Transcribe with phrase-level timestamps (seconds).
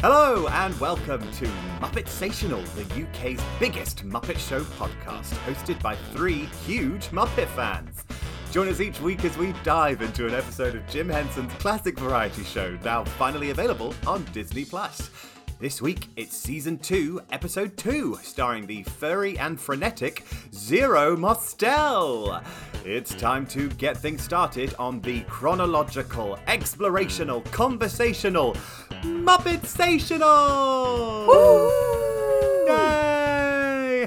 [0.00, 1.46] Hello and welcome to
[1.80, 8.04] Muppetsational, the UK's biggest Muppet Show podcast, hosted by three huge Muppet fans.
[8.52, 12.44] Join us each week as we dive into an episode of Jim Henson's classic variety
[12.44, 15.10] show, now finally available on Disney Plus.
[15.60, 20.22] This week, it's season 2, episode 2, starring the furry and frenetic
[20.54, 22.40] Zero Mostel.
[22.84, 28.54] It's time to get things started on the chronological, explorational, conversational
[29.02, 31.26] Muppet Stational!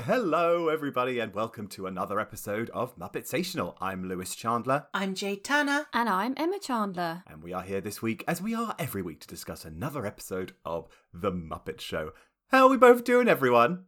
[0.01, 0.07] Yay!
[0.07, 3.77] Hello, everybody, and welcome to another episode of Muppet Stational.
[3.79, 4.87] I'm Lewis Chandler.
[4.93, 5.85] I'm Jade Tanner.
[5.93, 7.23] And I'm Emma Chandler.
[7.27, 10.53] And we are here this week, as we are every week, to discuss another episode
[10.65, 12.13] of The Muppet Show.
[12.47, 13.85] How are we both doing, everyone?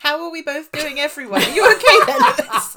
[0.00, 1.42] How are we both doing, everyone?
[1.42, 2.74] Are you okay then, Lewis?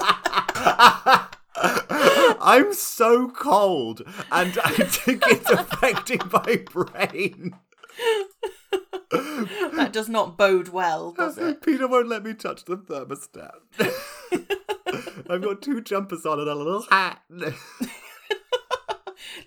[2.40, 7.56] I'm so cold, and I think it's affecting my brain.
[9.12, 11.62] That does not bode well, does it?
[11.62, 13.52] Peter won't let me touch the thermostat.
[15.30, 17.22] I've got two jumpers on and a little hat.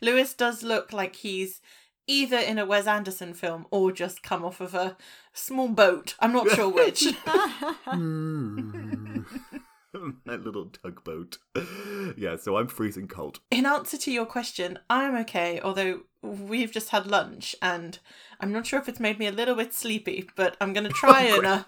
[0.01, 1.61] Lewis does look like he's
[2.07, 4.95] either in a Wes Anderson film or just come off of a
[5.33, 6.15] small boat.
[6.19, 7.05] I'm not sure which.
[7.85, 9.04] Hmm.
[10.25, 11.37] that little tugboat.
[12.17, 13.39] Yeah, so I'm freezing cold.
[13.51, 17.99] In answer to your question, I'm okay, although we've just had lunch and
[18.39, 20.93] I'm not sure if it's made me a little bit sleepy, but I'm going to
[20.93, 21.63] try and uh,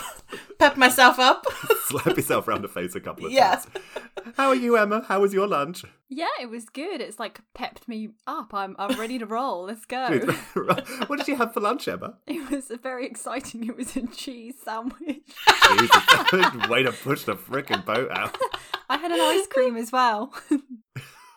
[0.58, 1.46] pep myself up.
[1.86, 3.56] Slap yourself around the face a couple of Yeah.
[3.56, 3.66] times.
[4.36, 5.04] How are you, Emma?
[5.06, 5.84] How was your lunch?
[6.08, 7.00] Yeah, it was good.
[7.00, 8.52] It's like pepped me up.
[8.52, 9.64] I'm I'm ready to roll.
[9.64, 10.20] Let's go.
[11.06, 12.14] What did you have for lunch, Emma?
[12.26, 13.64] It was very exciting.
[13.68, 15.22] It was a cheese sandwich.
[15.78, 18.36] Jesus, way to push the frickin' boat out.
[18.88, 20.32] I had an ice cream as well.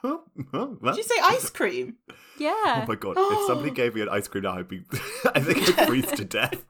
[0.02, 0.96] Oh, oh, well.
[0.96, 1.96] Did you say ice cream?
[2.38, 2.54] yeah.
[2.56, 3.16] Oh my god!
[3.18, 4.84] If somebody gave me an ice cream now, I'd be,
[5.36, 6.64] I think I'd freeze to death.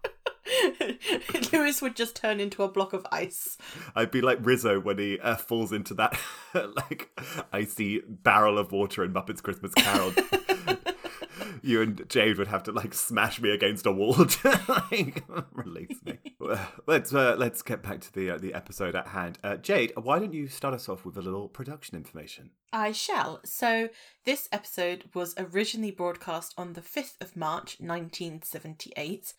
[1.53, 3.57] Lewis would just turn into a block of ice.
[3.95, 6.19] I'd be like Rizzo when he uh, falls into that
[6.53, 7.09] like
[7.51, 10.13] icy barrel of water in Muppets Christmas Carol.
[11.61, 15.97] you and Jade would have to like smash me against a wall to like release
[16.03, 16.17] me.
[16.87, 19.39] Let's uh, let's get back to the uh, the episode at hand.
[19.43, 22.51] Uh, Jade, why don't you start us off with a little production information?
[22.71, 23.41] I shall.
[23.45, 23.89] So,
[24.25, 29.33] this episode was originally broadcast on the 5th of March 1978.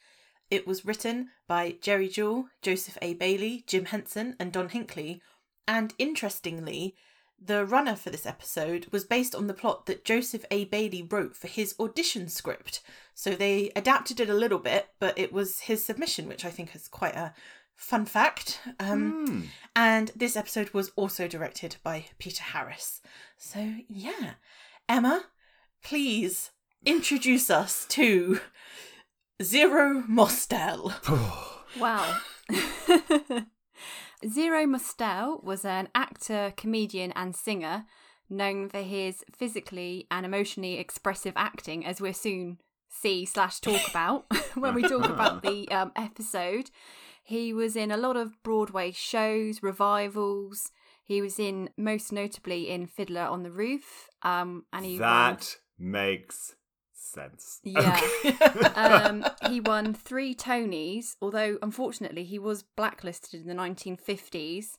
[0.50, 3.14] It was written by Jerry Juhl, Joseph A.
[3.14, 5.22] Bailey, Jim Henson, and Don Hinckley.
[5.68, 6.96] And interestingly,
[7.42, 10.64] the runner for this episode was based on the plot that Joseph A.
[10.66, 12.82] Bailey wrote for his audition script.
[13.14, 16.74] So they adapted it a little bit, but it was his submission, which I think
[16.74, 17.32] is quite a
[17.74, 18.60] fun fact.
[18.78, 19.40] Um, Hmm.
[19.74, 23.00] and this episode was also directed by Peter Harris.
[23.38, 24.34] So, yeah.
[24.88, 25.26] Emma,
[25.82, 26.50] please
[26.84, 28.40] introduce us to
[29.42, 30.92] Zero Mostel.
[31.78, 32.18] Wow.
[34.28, 37.84] Zero Mostel was an actor, comedian, and singer
[38.28, 42.58] known for his physically and emotionally expressive acting, as we'll soon
[42.88, 46.70] see slash talk about when we talk about the um, episode.
[47.22, 50.72] He was in a lot of Broadway shows, revivals.
[51.04, 54.08] He was in most notably in Fiddler on the Roof.
[54.22, 56.56] Um, and he won- That makes
[57.10, 57.60] sense.
[57.62, 58.00] Yeah.
[58.24, 58.36] Okay.
[58.74, 64.76] um, he won three Tonys, although unfortunately he was blacklisted in the 1950s.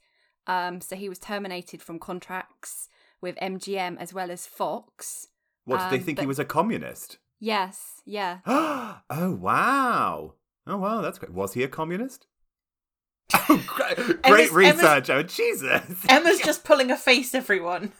[0.47, 2.87] Um, so he was terminated from contracts
[3.21, 5.27] with MGM as well as Fox.
[5.65, 7.17] what did they um, think he was a communist?
[7.39, 8.39] Yes, yeah.
[8.45, 10.33] oh wow!
[10.67, 11.33] Oh wow, that's great.
[11.33, 12.27] Was he a communist?
[13.49, 15.09] Oh, great, great Emma's- Emma's- research!
[15.09, 16.05] Oh Jesus!
[16.09, 17.91] Emma's just pulling a face, everyone.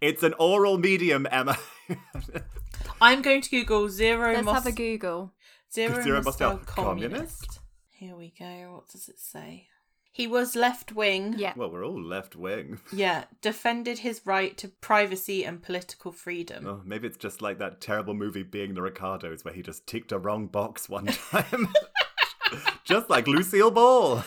[0.00, 1.56] It's an oral medium, Emma.
[3.00, 5.32] I'm going to Google Zero Let's Mos- have a Google.
[5.72, 7.12] Zero, Zero Mostel Mostel communist.
[7.12, 7.60] communist?
[7.90, 8.74] Here we go.
[8.76, 9.66] What does it say?
[10.10, 11.34] He was left wing.
[11.36, 11.52] Yeah.
[11.56, 12.80] well, we're all left wing.
[12.92, 16.66] Yeah, defended his right to privacy and political freedom.
[16.66, 20.10] Oh, maybe it's just like that terrible movie Being the Ricardos where he just ticked
[20.10, 21.68] a wrong box one time.
[22.84, 24.24] just like Lucille Ball.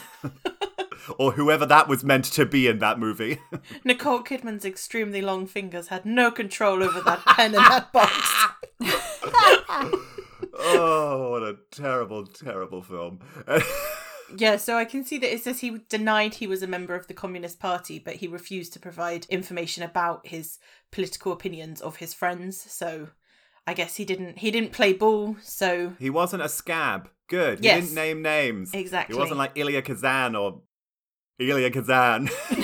[1.18, 3.40] Or whoever that was meant to be in that movie.
[3.84, 8.14] Nicole Kidman's extremely long fingers had no control over that pen in that box.
[10.54, 13.20] oh, what a terrible, terrible film.
[14.38, 17.06] Yeah, so I can see that it says he denied he was a member of
[17.08, 20.58] the Communist Party, but he refused to provide information about his
[20.90, 22.58] political opinions of his friends.
[22.72, 23.10] So
[23.68, 25.36] I guess he didn't he didn't play ball.
[25.42, 27.10] So he wasn't a scab.
[27.28, 27.60] Good.
[27.60, 27.82] He Yes.
[27.84, 28.74] didn't name names.
[28.74, 29.16] Exactly.
[29.16, 30.62] He wasn't like Ilya Kazan or
[31.50, 32.30] Ilya Kazan.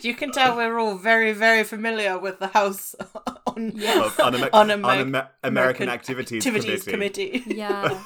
[0.00, 2.94] you can tell we're all very very familiar with the house
[3.26, 4.06] on on Yes.
[4.06, 7.40] Of Un-Amer- Un-Amer- Un-Amer- American Activities, Activities Committee.
[7.40, 7.54] Committee.
[7.56, 8.00] Yeah.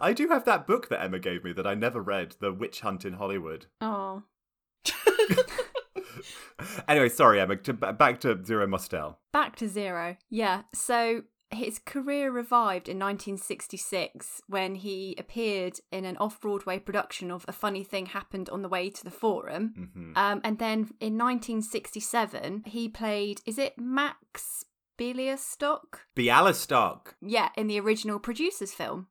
[0.00, 2.80] I do have that book that Emma gave me that I never read, The Witch
[2.80, 3.66] Hunt in Hollywood.
[3.80, 4.22] Oh.
[6.88, 7.56] Anyway, sorry, Emma.
[7.56, 9.18] To, back to Zero Mostel.
[9.32, 10.16] Back to zero.
[10.30, 10.62] Yeah.
[10.74, 17.44] So his career revived in 1966 when he appeared in an off Broadway production of
[17.48, 19.90] A Funny Thing Happened on the Way to the Forum.
[19.94, 24.64] hmm Um, and then in 1967, he played, is it Max
[24.98, 26.00] Bialystock?
[26.16, 27.14] Bialystock.
[27.22, 29.08] Yeah, in the original producer's film.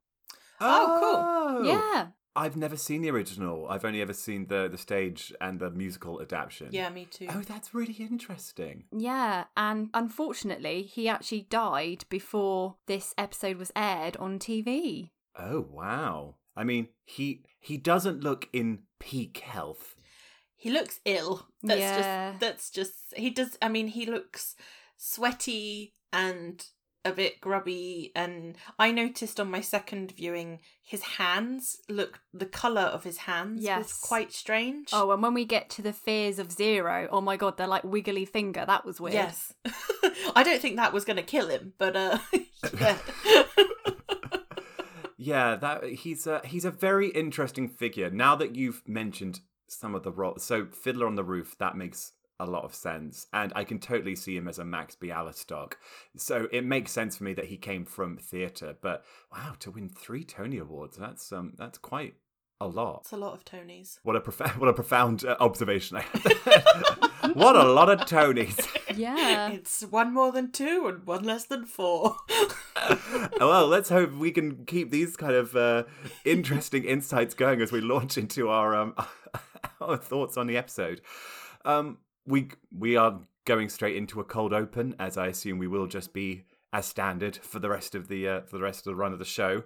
[0.60, 1.66] Oh, cool.
[1.66, 2.08] Yeah.
[2.36, 3.68] I've never seen the original.
[3.70, 6.70] I've only ever seen the the stage and the musical adaptation.
[6.72, 7.28] Yeah, me too.
[7.30, 8.84] Oh, that's really interesting.
[8.92, 15.12] Yeah, and unfortunately, he actually died before this episode was aired on TV.
[15.38, 16.36] Oh, wow.
[16.58, 19.96] I mean, he he doesn't look in peak health.
[20.56, 21.48] He looks ill.
[21.64, 21.98] That's Yeah.
[22.32, 24.56] just that's just he does I mean he looks
[24.98, 26.66] sweaty and
[27.06, 32.82] a bit grubby and I noticed on my second viewing his hands look the colour
[32.82, 34.00] of his hands was Yes.
[34.02, 34.90] quite strange.
[34.92, 37.84] Oh, and when we get to the fears of Zero, oh my god, they're like
[37.84, 38.66] wiggly finger.
[38.66, 39.14] That was weird.
[39.14, 39.54] yes.
[40.36, 42.18] I don't think that was gonna kill him, but uh
[42.80, 42.98] yeah.
[45.18, 48.10] Yeah, that he's a he's a very interesting figure.
[48.10, 52.12] Now that you've mentioned some of the roles, so Fiddler on the Roof, that makes
[52.40, 55.74] a lot of sense, and I can totally see him as a Max Bialystock.
[56.18, 58.76] So it makes sense for me that he came from theatre.
[58.80, 62.16] But wow, to win three Tony Awards, that's um that's quite
[62.60, 63.02] a lot.
[63.02, 64.00] It's a lot of Tonys.
[64.04, 66.00] What a profound what a profound uh, observation!
[67.34, 68.68] What a lot of Tonys.
[68.96, 69.50] Yeah.
[69.50, 72.18] It's one more than two and one less than four.
[73.40, 75.84] well, let's hope we can keep these kind of uh,
[76.24, 78.96] interesting insights going as we launch into our um,
[79.82, 81.02] our thoughts on the episode.
[81.66, 85.88] Um, we we are going straight into a cold open, as I assume we will
[85.88, 88.96] just be as standard for the rest of the uh, for the rest of the
[88.96, 89.64] run of the show.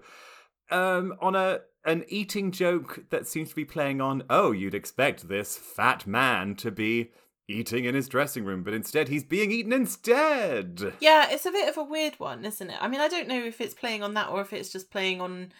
[0.72, 4.24] Um, on a an eating joke that seems to be playing on.
[4.30, 7.12] Oh, you'd expect this fat man to be
[7.48, 10.94] eating in his dressing room, but instead he's being eaten instead.
[11.00, 12.78] Yeah, it's a bit of a weird one, isn't it?
[12.80, 15.20] I mean, I don't know if it's playing on that or if it's just playing
[15.20, 15.52] on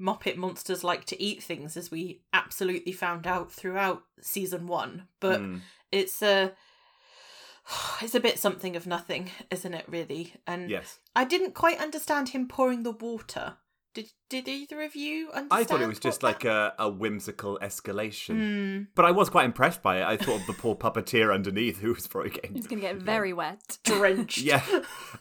[0.00, 5.06] Muppet monsters like to eat things, as we absolutely found out throughout season one.
[5.20, 5.58] But Hmm.
[5.92, 6.52] It's a
[8.02, 9.84] it's a bit something of nothing, isn't it?
[9.88, 10.98] Really, and Yes.
[11.14, 13.54] I didn't quite understand him pouring the water.
[13.94, 15.48] Did did either of you understand?
[15.52, 18.34] I thought it was just that- like a, a whimsical escalation.
[18.34, 18.82] Hmm.
[18.94, 20.04] But I was quite impressed by it.
[20.04, 22.52] I thought of the poor puppeteer underneath who was probably getting.
[22.54, 23.78] He's going to get very wet.
[23.84, 24.36] drenched.
[24.42, 24.62] Yeah.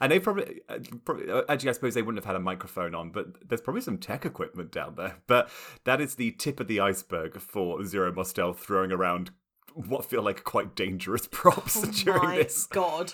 [0.01, 1.31] And they probably, uh, probably.
[1.31, 3.97] uh, Actually, I suppose they wouldn't have had a microphone on, but there's probably some
[3.97, 5.15] tech equipment down there.
[5.25, 5.49] But
[5.85, 9.31] that is the tip of the iceberg for Zero Mostel throwing around
[9.75, 12.65] what feel like quite dangerous props Oh during my this.
[12.65, 13.13] god.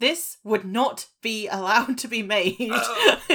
[0.00, 2.58] This would not be allowed to be made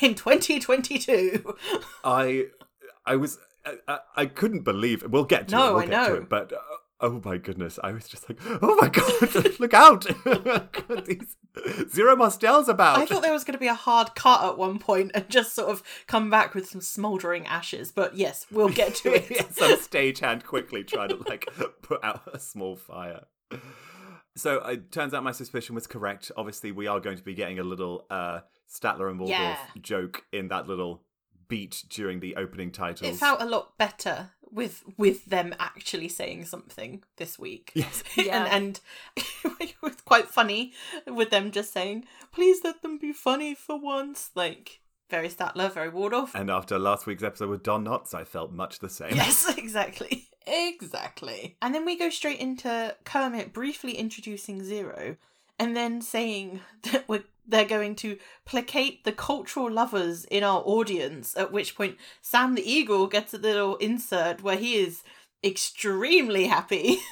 [0.00, 1.54] in 2022.
[2.02, 2.46] I,
[3.04, 3.38] I was,
[3.86, 5.02] I, I, couldn't believe.
[5.02, 5.72] We'll get to No, it.
[5.72, 6.14] We'll I get to know.
[6.22, 6.28] it.
[6.30, 6.58] But uh,
[7.00, 10.06] oh my goodness, I was just like, oh my god, look out!
[11.06, 11.36] These
[11.90, 12.98] Zero Mostel's about.
[12.98, 15.54] I thought there was going to be a hard cut at one point and just
[15.54, 17.90] sort of come back with some smouldering ashes.
[17.92, 19.26] But yes, we'll get to it.
[19.30, 21.46] Yeah, Some stagehand quickly trying to like
[21.82, 23.24] put out a small fire.
[24.36, 26.30] So it turns out my suspicion was correct.
[26.36, 28.40] Obviously, we are going to be getting a little uh,
[28.72, 29.56] Statler and Waldorf Yeah.
[29.80, 31.02] joke in that little
[31.48, 33.10] beat during the opening titles.
[33.10, 37.72] It felt a lot better with with them actually saying something this week.
[37.74, 38.02] Yes.
[38.16, 38.44] Yeah.
[38.44, 38.80] and
[39.16, 40.72] and it was quite funny
[41.06, 45.88] with them just saying, "Please let them be funny for once." Like very Statler, very
[45.88, 46.34] Waldorf.
[46.34, 49.14] And after last week's episode with Don Knotts, I felt much the same.
[49.14, 50.28] Yes, exactly.
[50.46, 51.56] Exactly.
[51.60, 55.16] And then we go straight into Kermit briefly introducing Zero
[55.58, 61.36] and then saying that we're, they're going to placate the cultural lovers in our audience,
[61.36, 65.02] at which point Sam the Eagle gets a little insert where he is
[65.42, 66.98] extremely happy.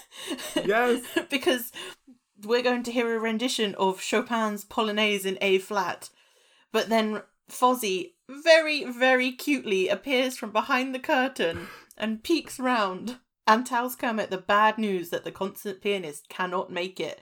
[0.64, 1.02] Yes.
[1.30, 1.72] because
[2.42, 6.08] we're going to hear a rendition of Chopin's Polonaise in A flat.
[6.72, 13.64] But then Fozzie very, very cutely appears from behind the curtain and peeks round and
[13.64, 17.20] tells Kermit the bad news that the concert pianist cannot make it.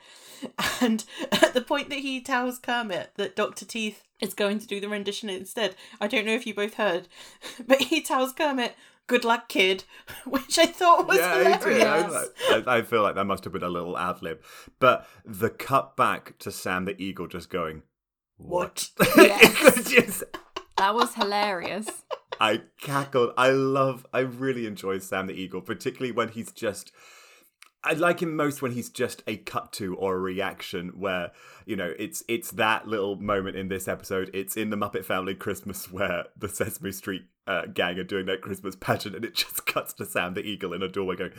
[0.80, 3.64] And at the point that he tells Kermit that Dr.
[3.64, 7.08] Teeth is going to do the rendition instead, I don't know if you both heard,
[7.66, 8.74] but he tells Kermit,
[9.06, 9.84] Good luck, kid,
[10.26, 11.78] which I thought was yeah, he did.
[11.82, 12.28] hilarious.
[12.50, 14.40] I, I- I feel like that must have been a little ad lib.
[14.80, 17.82] But the cut back to Sam the Eagle just going,
[18.38, 18.88] What?
[18.98, 20.24] it was just
[20.78, 21.88] That was hilarious.
[22.40, 23.32] I cackled.
[23.36, 26.90] I love, I really enjoy Sam the Eagle, particularly when he's just.
[27.84, 31.32] I like him most when he's just a cut to or a reaction where
[31.66, 34.30] you know it's it's that little moment in this episode.
[34.32, 38.38] It's in the Muppet Family Christmas where the Sesame Street uh, gang are doing their
[38.38, 41.32] Christmas pageant, and it just cuts to Sam the Eagle in a doorway going,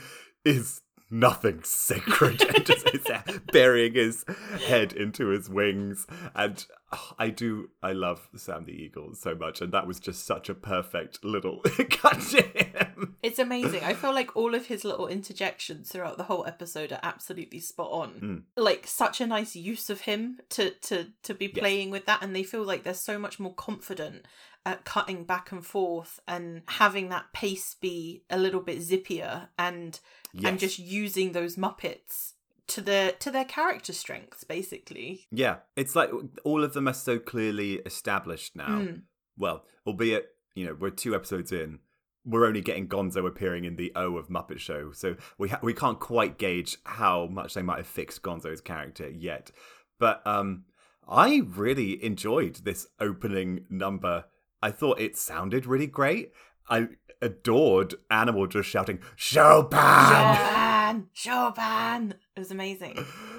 [0.45, 3.05] "Is nothing sacred and just is
[3.51, 4.25] burying his
[4.67, 9.61] head into his wings and oh, i do i love sam the eagle so much
[9.61, 11.59] and that was just such a perfect little
[11.89, 13.83] cut to him It's amazing.
[13.83, 17.89] I feel like all of his little interjections throughout the whole episode are absolutely spot
[17.91, 18.11] on.
[18.21, 18.63] Mm.
[18.63, 22.35] Like such a nice use of him to to to be playing with that, and
[22.35, 24.27] they feel like they're so much more confident
[24.65, 29.99] at cutting back and forth and having that pace be a little bit zippier and
[30.43, 32.33] and just using those Muppets
[32.67, 35.27] to their to their character strengths, basically.
[35.31, 36.09] yeah it's like
[36.43, 39.01] all of them are so clearly established now Mm.
[39.37, 41.79] well albeit you know we're two episodes in
[42.25, 45.75] we're only getting Gonzo appearing in the O of Muppet Show, so we ha- we
[45.75, 49.51] can't quite gauge how much they might have fixed Gonzo's character yet.
[49.99, 50.63] But um,
[51.07, 54.25] I really enjoyed this opening number.
[54.61, 56.31] I thought it sounded really great.
[56.69, 56.87] I
[57.21, 59.79] adored Animal just shouting Chopin.
[59.79, 62.15] Chopin, Chopin.
[62.35, 63.05] It was amazing.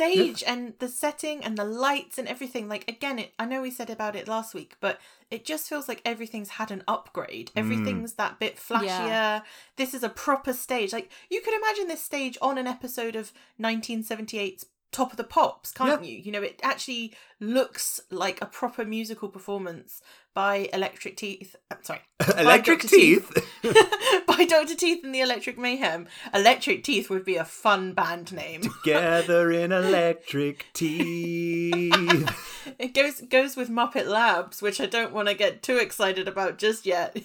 [0.00, 3.70] stage and the setting and the lights and everything like again it i know we
[3.70, 4.98] said about it last week but
[5.30, 7.50] it just feels like everything's had an upgrade.
[7.54, 7.60] Mm.
[7.60, 8.82] Everything's that bit flashier.
[8.82, 9.40] Yeah.
[9.76, 10.92] this is a proper stage.
[10.92, 15.70] Like you could imagine this stage on an episode of 1978's top of the pops
[15.70, 16.18] can't you?
[16.18, 20.02] You know it actually looks like a proper musical performance
[20.34, 22.00] by electric teeth uh, sorry
[22.38, 23.30] Electric teeth.
[24.26, 28.62] by dr teeth and the electric mayhem electric teeth would be a fun band name
[28.62, 32.30] Together in electric teeth.
[32.78, 36.58] It goes goes with Muppet Labs, which I don't want to get too excited about
[36.58, 37.16] just yet.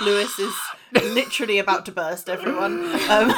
[0.00, 0.54] Lewis is
[0.92, 2.84] literally about to burst, everyone.
[3.10, 3.30] Um,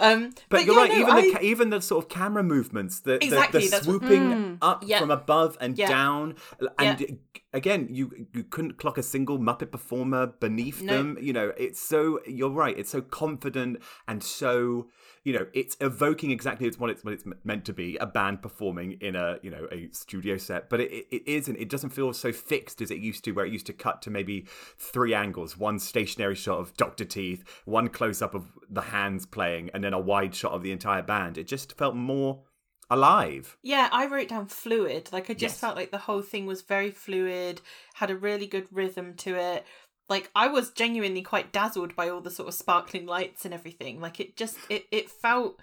[0.00, 0.90] um, But, you're yeah, right.
[0.90, 3.68] no, even I- the ca- even the sort of camera movements, the the- Exactly, the,
[3.70, 4.98] that's what- swooping up Yeah.
[5.00, 5.88] from above and Yeah.
[5.88, 6.34] down,
[6.78, 7.18] and.
[7.54, 10.92] Again, you you couldn't clock a single Muppet performer beneath No.
[10.92, 11.18] them.
[11.20, 12.76] You know, it's so you're right.
[12.78, 14.88] It's so confident and so
[15.24, 18.92] you know it's evoking exactly what it's what it's meant to be a band performing
[19.00, 22.30] in a you know a studio set but it, it, isn't it doesn't feel so
[22.30, 24.44] fixed as it used to where it used to cut to maybe
[24.76, 29.82] three angles one stationary shot of dr teeth one close-up of the hands playing and
[29.82, 32.42] then a wide shot of the entire band it just felt more
[32.90, 35.08] alive yeah, I wrote down fluid.
[35.12, 35.60] Like I just Yes.
[35.60, 37.60] felt like the whole thing was very fluid,
[37.94, 39.64] had a really good rhythm to it.
[40.08, 44.00] Like I was genuinely quite dazzled by all the sort of sparkling lights and everything.
[44.00, 45.58] Like it just it it felt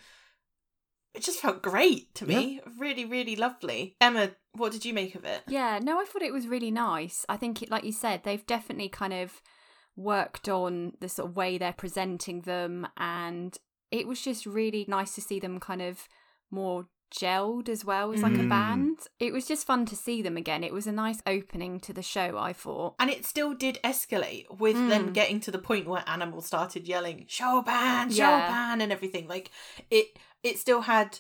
[1.14, 2.62] it just felt great to me.
[2.80, 3.96] Really, really lovely.
[4.00, 5.42] Emma, what did you make of it?
[5.48, 7.26] Yeah, no, I thought it was really nice.
[7.28, 9.42] I think, it, like you said, they've definitely kind of
[9.98, 13.58] worked on the sort of way they're presenting them, and
[13.92, 16.08] it was just really nice to see them kind of
[16.50, 18.50] more gelled as well as like a Mm.
[18.50, 19.00] band.
[19.20, 20.64] It was just fun to see them again.
[20.64, 22.96] It was a nice opening to the show, I thought.
[23.00, 25.14] And it still did escalate with them Mm.
[25.14, 28.74] getting to the point where Animal started yelling "Show Chopin, Chopin, Yeah.
[28.74, 29.28] and everything.
[29.28, 29.52] Like
[29.90, 31.20] it, it still had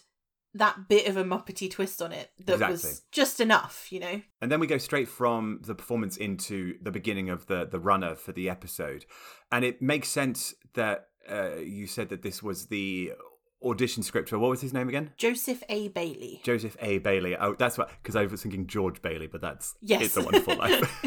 [0.53, 2.73] that bit of a muppety twist on it that Exactly.
[2.73, 4.21] was just enough, you know.
[4.41, 8.15] And then we go straight from the performance into the beginning of the the runner
[8.15, 9.05] for the episode,
[9.51, 13.13] and it makes sense that uh, you said that this was the
[13.63, 14.31] audition script.
[14.31, 15.11] What was his name again?
[15.17, 15.87] Joseph A.
[15.89, 16.41] Bailey.
[16.43, 16.97] Joseph A.
[16.99, 17.35] Bailey.
[17.37, 20.03] Oh, that's what because I was thinking George Bailey, but that's Yes.
[20.03, 20.99] It's a Wonderful Life.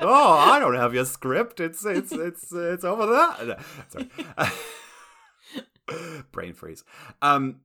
[0.00, 1.60] oh, I don't have your script.
[1.60, 3.46] It's it's it's it's over there.
[3.46, 3.56] No,
[3.88, 4.10] Sorry.
[6.32, 6.84] Brain freeze.
[7.20, 7.60] Um,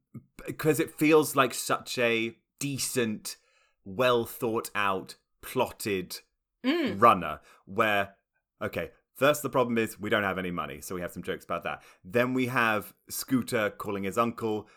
[0.45, 3.37] because it feels like such a decent,
[3.85, 6.19] well thought out, plotted
[6.65, 6.99] Mm.
[6.99, 8.15] runner where
[8.61, 11.43] okay first the problem is we don't have any money so we have some jokes
[11.45, 11.81] about that.
[12.03, 14.67] Then we have scooter calling his uncle.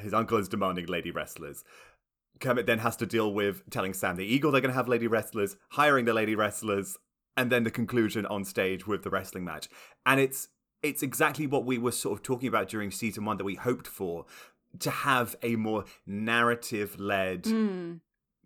[0.00, 1.64] His uncle is demanding lady wrestlers.
[2.40, 5.06] Kermit then has to deal with telling sam the eagle they're going to have lady
[5.06, 6.96] wrestlers hiring the lady wrestlers
[7.36, 9.68] and then the conclusion on stage with the wrestling match.
[10.04, 10.48] And it's
[10.82, 13.86] it's exactly what we were sort of talking about during season one that we hoped
[13.86, 14.26] for
[14.80, 18.00] to have a more narrative led Mm.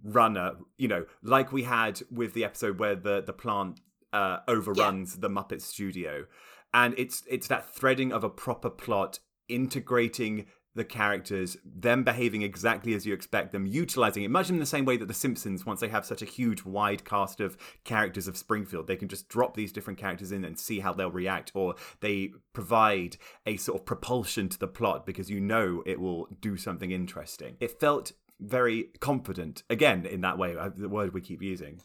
[0.04, 3.80] runner, you know, like we had with the episode where the the plant
[4.12, 6.26] uh, overruns the Muppet Studio,
[6.72, 10.46] and it's it's that threading of a proper plot integrating
[10.78, 14.84] the characters, them behaving exactly as you expect them, utilizing it, much in the same
[14.84, 18.36] way that The Simpsons, once they have such a huge, wide cast of characters of
[18.36, 21.74] Springfield, they can just drop these different characters in and see how they'll react, or
[22.00, 26.56] they provide a sort of propulsion to the plot because you know it will do
[26.56, 27.56] something interesting.
[27.60, 31.80] It felt very confident, again, in that way, uh, the word we keep using.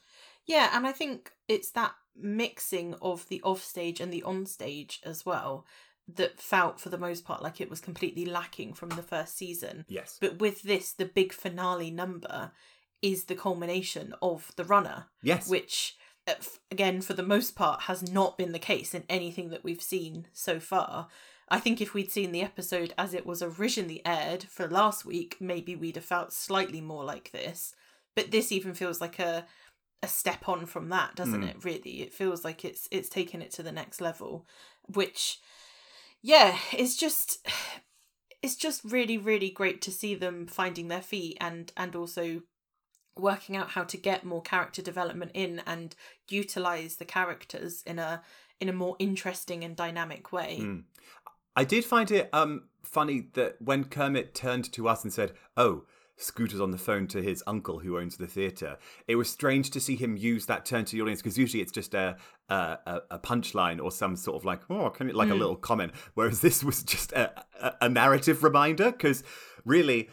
[0.45, 5.65] Yeah, and I think it's that mixing of the offstage and the onstage as well
[6.07, 9.85] that felt for the most part like it was completely lacking from the first season.
[9.87, 10.17] Yes.
[10.19, 12.51] But with this, the big finale number
[13.01, 15.05] is the culmination of the runner.
[15.21, 15.49] Yes.
[15.49, 16.33] Which, uh,
[16.71, 20.27] again, for the most part, has not been the case in anything that we've seen
[20.33, 21.07] so far.
[21.49, 25.37] I think if we'd seen the episode as it was originally aired for last week,
[25.39, 27.75] maybe we'd have felt slightly more like this.
[28.15, 29.45] But this even feels like a
[30.03, 31.49] a step on from that, doesn't Mm.
[31.49, 31.63] it?
[31.63, 34.45] Really, it feels like it's it's taken it to the next level,
[34.87, 35.39] which,
[36.21, 37.47] yeah, it's just
[38.43, 42.43] it's just really really great to see them finding their feet and and also
[43.15, 45.95] working out how to get more character development in and
[46.29, 48.21] utilize the characters in a
[48.59, 50.57] in a more interesting and dynamic way.
[50.61, 50.83] Mm.
[51.55, 55.85] I did find it um funny that when Kermit turned to us and said, "Oh,
[56.17, 58.77] Scooter's on the phone to his uncle who owns the theater,"
[59.07, 61.71] it was strange to see him use that turn to the audience because usually it's
[61.71, 62.17] just a
[62.49, 65.39] a, a- punchline or some sort of like, "Oh, can it?" like a hmm.
[65.39, 69.23] little comment, whereas this was just a, a, a narrative reminder because
[69.65, 70.09] really.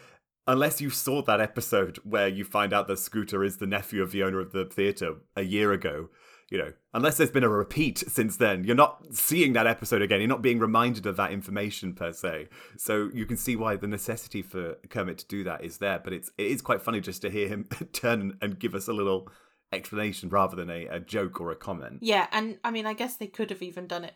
[0.47, 4.11] Unless you saw that episode where you find out that Scooter is the nephew of
[4.11, 6.09] the owner of the theater a year ago,
[6.51, 10.19] you know, unless there's been a repeat since then, you're not seeing that episode again.
[10.19, 12.49] You're not being reminded of that information per se.
[12.77, 15.99] So you can see why the necessity for Kermit to do that is there.
[16.03, 18.93] But it's it is quite funny just to hear him turn and give us a
[18.93, 19.29] little
[19.71, 21.99] explanation rather than a, a joke or a comment.
[22.01, 24.15] Yeah, and I mean, I guess they could have even done it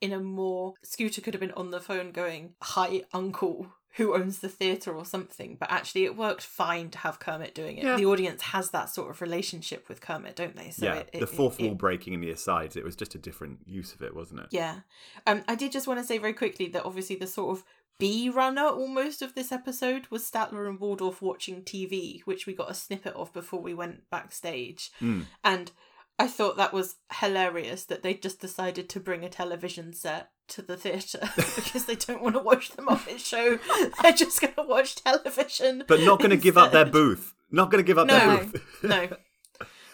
[0.00, 0.72] in a more.
[0.82, 5.04] Scooter could have been on the phone going, Hi, uncle, who owns the theatre or
[5.04, 5.56] something.
[5.58, 7.84] But actually, it worked fine to have Kermit doing it.
[7.84, 7.96] Yeah.
[7.96, 10.70] The audience has that sort of relationship with Kermit, don't they?
[10.70, 12.76] So yeah, it, it, the fourth it- wall breaking in the asides.
[12.76, 14.46] It was just a different use of it, wasn't it?
[14.50, 14.80] Yeah.
[15.26, 17.64] Um, I did just want to say very quickly that obviously the sort of
[17.98, 22.70] B runner almost of this episode was Statler and Waldorf watching TV, which we got
[22.70, 24.90] a snippet of before we went backstage.
[25.00, 25.24] Mm.
[25.42, 25.72] And
[26.18, 30.62] I thought that was hilarious that they just decided to bring a television set to
[30.62, 33.58] the theatre because they don't want to watch the Muppet Show.
[34.02, 35.84] They're just going to watch television.
[35.86, 37.34] But not going to give up their booth.
[37.50, 38.18] Not going to give up No.
[38.18, 38.82] their booth.
[38.82, 39.08] No.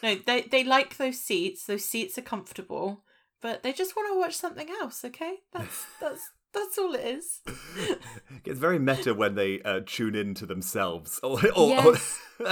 [0.05, 1.65] No, they, they like those seats.
[1.65, 3.05] Those seats are comfortable,
[3.41, 5.35] but they just want to watch something else, okay?
[5.53, 7.41] That's that's that's all it is.
[8.45, 11.19] it's very meta when they uh, tune in to themselves.
[11.23, 12.19] Or, or, Yes.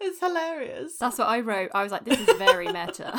[0.00, 0.96] it's hilarious.
[0.98, 1.70] That's what I wrote.
[1.74, 3.18] I was like, this is very meta.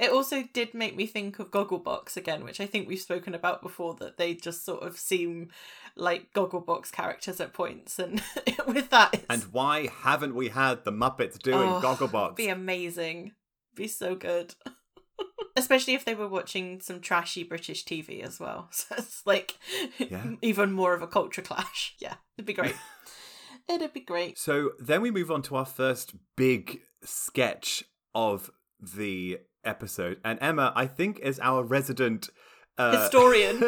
[0.00, 3.62] It also did make me think of Gogglebox again, which I think we've spoken about
[3.62, 5.50] before, that they just sort of seem
[5.96, 7.98] like Gogglebox characters at points.
[7.98, 8.22] And
[8.66, 12.36] with that, it's and why haven't we had the Muppets doing Oh, Gogglebox?
[12.36, 13.32] be amazing.
[13.74, 14.54] Be so good.
[15.56, 18.68] Especially if they were watching some trashy British TV as well.
[18.72, 19.58] So it's like
[19.98, 20.32] Yeah.
[20.42, 21.94] even more of a culture clash.
[22.00, 22.74] Yeah, it'd be great.
[23.68, 24.38] it'd be great.
[24.38, 27.84] So then we move on to our first big sketch
[28.14, 32.28] of the episode, and Emma, I think, is our resident
[32.78, 33.62] uh, Historian.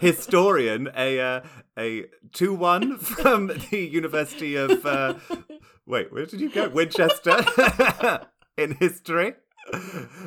[0.00, 1.40] historian, a uh,
[1.78, 5.14] a two one from the University of uh,
[5.86, 6.68] wait, where did you go?
[6.68, 7.44] Winchester
[8.56, 9.34] in history.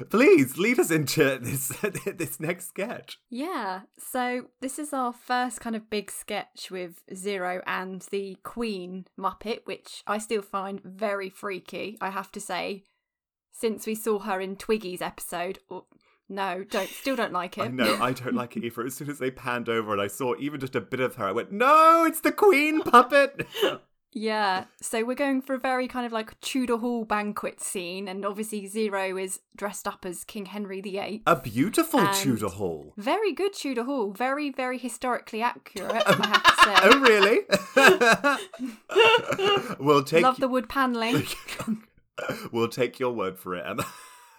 [0.10, 1.68] Please lead us into this
[2.18, 3.20] this next sketch.
[3.30, 3.82] yeah.
[3.98, 9.62] So this is our first kind of big sketch with Zero and the Queen Muppet,
[9.66, 12.84] which I still find very freaky, I have to say.
[13.52, 15.60] Since we saw her in Twiggy's episode.
[15.70, 15.86] Or,
[16.30, 17.64] no, don't still don't like it.
[17.64, 18.86] I know, I don't like it either.
[18.86, 21.26] As soon as they panned over and I saw even just a bit of her,
[21.26, 23.48] I went, "No, it's the Queen puppet."
[24.12, 28.26] Yeah, so we're going for a very kind of like Tudor Hall banquet scene, and
[28.26, 31.22] obviously Zero is dressed up as King Henry VIII.
[31.28, 32.94] a beautiful And- Tudor Hall.
[32.98, 36.76] Very good Tudor Hall, very, very historically accurate, I have to say.
[36.84, 37.00] Oh,
[39.70, 39.78] really?
[39.80, 41.24] we'll take Love the wood panelling.
[42.52, 43.86] we'll take your word for it, Emma.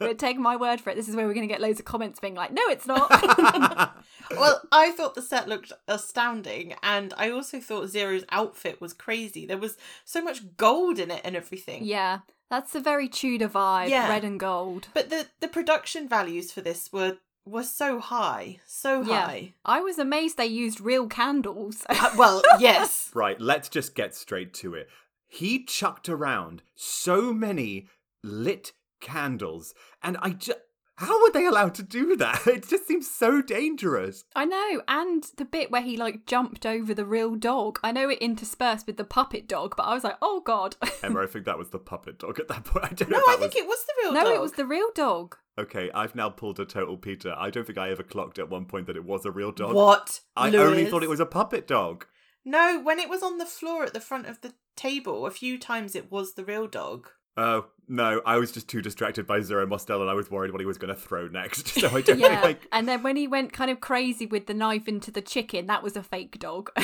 [0.01, 1.85] But take my word for it, this is where we're going to get loads of
[1.87, 3.09] comments being like, no, it's not.
[4.33, 9.45] Well, I thought the set looked astounding, and I also thought Zero's outfit was crazy.
[9.45, 11.85] There was so much gold in it and everything.
[11.85, 14.09] yeah, that's a very Tudor vibe, Yeah.
[14.09, 14.87] red and gold.
[14.95, 19.27] But the the production values for this were were so high, so Yeah.
[19.27, 19.55] high.
[19.65, 21.85] I was amazed they used real candles.
[21.89, 23.11] Uh, well, yes.
[23.15, 24.89] right, let's just get straight to it.
[25.27, 27.89] He chucked around so many
[28.23, 30.59] lit candles, and I just.
[30.97, 32.43] How were they allowed to do that?
[32.47, 34.25] It just seems so dangerous.
[34.37, 37.81] I know, and the bit where he like jumped over the real dog.
[37.83, 40.77] I know it interspersed with the puppet dog, but I was like, oh god.
[41.03, 42.85] Emma, I think that was the puppet dog at that point.
[42.85, 43.63] I don't know No, I think was...
[43.63, 44.29] it was the real no, dog.
[44.29, 45.37] No, it was the real dog.
[45.59, 47.35] Okay, I've now pulled a total Peter.
[47.37, 49.75] I don't think I ever clocked at one point that it was a real dog.
[49.75, 50.21] What?
[50.37, 52.07] I only thought it was a puppet dog.
[52.45, 55.59] No, when it was on the floor at the front of the table, a few
[55.59, 57.09] times it was the real dog.
[57.37, 60.61] Oh, no, I was just too distracted by Zero Mostel and I was worried what
[60.61, 61.69] he was going to throw next.
[61.81, 64.55] So I don't Yeah, think and then when he went kind of crazy with the
[64.55, 66.71] knife into the chicken, that was a fake dog.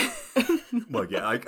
[0.90, 1.40] Well, yeah, I...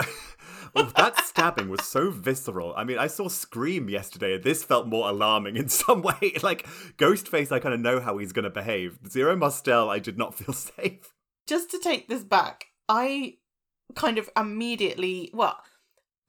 [0.75, 2.73] oh, that stabbing was so visceral.
[2.77, 6.35] I mean, I saw Scream yesterday, and this felt more alarming in some way.
[6.43, 6.67] Like,
[6.97, 8.99] Ghostface, I kind of know how he's going to behave.
[9.09, 11.13] Zero Mostel, I did not feel safe.
[11.47, 13.35] Just to take this back, I
[13.95, 15.59] kind of immediately, well,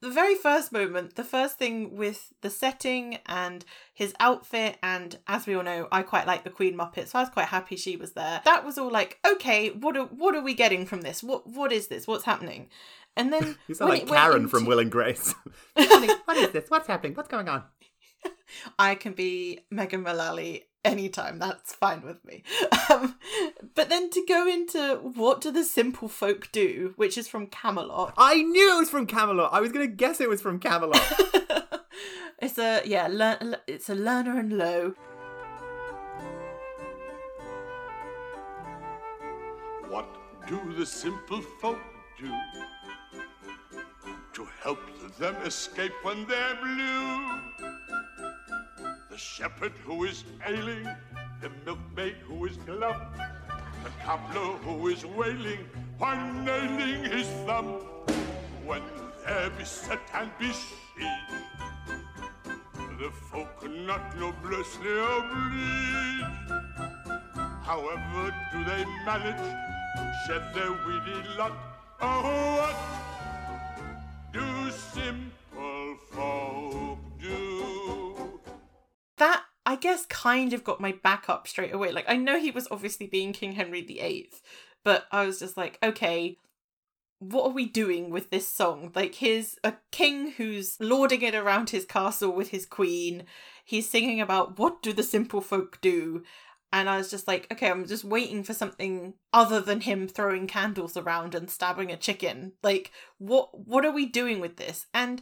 [0.00, 5.46] the very first moment, the first thing with the setting and his outfit, and as
[5.46, 7.96] we all know, I quite like the Queen Muppet, so I was quite happy she
[7.96, 8.40] was there.
[8.44, 11.22] That was all like, okay, what are what are we getting from this?
[11.22, 12.06] What what is this?
[12.06, 12.68] What's happening?
[13.16, 15.34] And then You sound when like Karen from Will and Grace.
[15.74, 16.70] what is this?
[16.70, 17.14] What's happening?
[17.14, 17.64] What's going on?
[18.78, 21.38] I can be Megan Mullally anytime.
[21.38, 22.42] That's fine with me.
[22.90, 23.14] Um,
[23.76, 28.12] but then to go into what do the simple folk do, which is from Camelot.
[28.18, 29.52] I knew it was from Camelot.
[29.52, 31.00] I was going to guess it was from Camelot.
[32.40, 34.96] it's a yeah, learn, it's a Lerner and Loewe.
[39.88, 40.08] What
[40.48, 41.78] do the simple folk
[42.18, 42.32] do
[44.32, 44.80] to help
[45.18, 47.19] them escape when they're blue?
[49.20, 50.88] Shepherd who is ailing,
[51.42, 52.96] the milkmaid who is glum,
[53.84, 57.66] the cobbler who is wailing while nailing his thumb.
[58.64, 58.82] When
[59.24, 61.34] they're beset and besieged,
[62.98, 66.30] the folk not noblessly oblige.
[67.62, 69.46] However do they manage
[70.26, 71.52] shed their weedy lot?
[72.00, 72.99] Oh, what
[79.80, 81.92] guess kind of got my back up straight away.
[81.92, 84.30] Like I know he was obviously being King Henry VIII,
[84.84, 86.36] but I was just like, okay,
[87.18, 88.92] what are we doing with this song?
[88.94, 93.24] Like here's a king who's lording it around his castle with his queen.
[93.64, 96.24] He's singing about what do the simple folk do?
[96.72, 100.46] And I was just like, okay, I'm just waiting for something other than him throwing
[100.46, 102.52] candles around and stabbing a chicken.
[102.62, 104.86] Like, what what are we doing with this?
[104.94, 105.20] And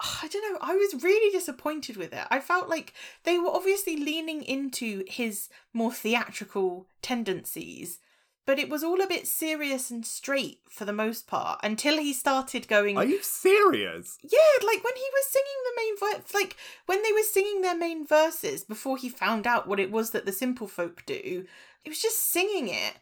[0.00, 2.26] I don't know, I was really disappointed with it.
[2.30, 8.00] I felt like they were obviously leaning into his more theatrical tendencies,
[8.46, 12.12] but it was all a bit serious and straight for the most part until he
[12.12, 14.18] started going Are you serious?
[14.22, 17.76] yeah, like when he was singing the main verse, like when they were singing their
[17.76, 21.46] main verses before he found out what it was that the simple folk do,
[21.82, 22.94] he was just singing it.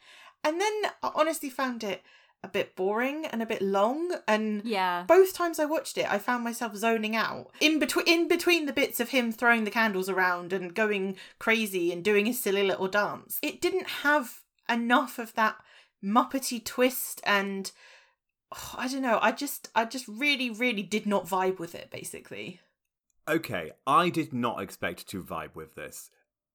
[0.44, 2.02] And then I honestly found it
[2.44, 5.04] a bit boring and a bit long and yeah.
[5.06, 8.72] both times I watched it, I found myself zoning out in between in between the
[8.72, 12.88] bits of him throwing the candles around and going crazy and doing his silly little
[12.88, 13.38] dance.
[13.42, 15.56] It didn't have enough of that
[16.04, 17.70] muppety twist and
[18.52, 19.18] oh, I don't know.
[19.22, 22.60] I just I just really really did not vibe with it basically.
[23.28, 26.10] Okay, I did not expect to vibe with this,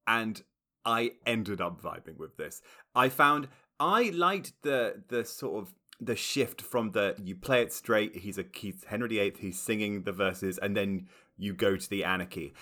[0.06, 0.42] and
[0.84, 2.62] I ended up vibing with this.
[2.94, 3.48] I found
[3.80, 8.18] I liked the the sort of the shift from the you play it straight.
[8.18, 9.36] He's a he's Henry VIII.
[9.40, 12.54] He's singing the verses, and then you go to the anarchy.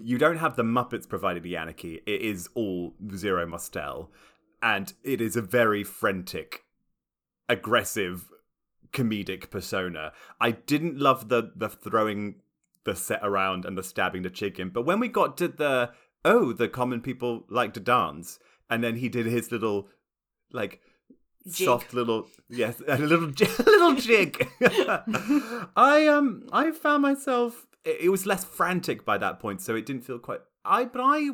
[0.00, 2.00] You don't have the Muppets providing the anarchy.
[2.06, 4.10] It is all Zero Mostel,
[4.62, 6.64] and it is a very frantic,
[7.48, 8.30] aggressive,
[8.92, 10.12] comedic persona.
[10.40, 12.36] I didn't love the the throwing
[12.84, 14.70] the set around and the stabbing the chicken.
[14.70, 15.90] But when we got to the
[16.24, 18.38] oh, the common people like to dance,
[18.70, 19.88] and then he did his little
[20.52, 20.80] like
[21.46, 21.66] Jig.
[21.66, 24.48] soft little yes, a little a little jig.
[25.76, 29.86] I um I found myself it, it was less frantic by that point, so it
[29.86, 30.40] didn't feel quite.
[30.64, 31.30] I but I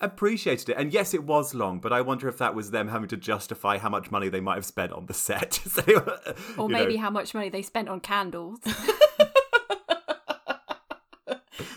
[0.00, 1.78] appreciated it, and yes, it was long.
[1.78, 4.56] But I wonder if that was them having to justify how much money they might
[4.56, 5.54] have spent on the set.
[5.54, 8.58] So, Or you know, maybe how much money they spent on candles.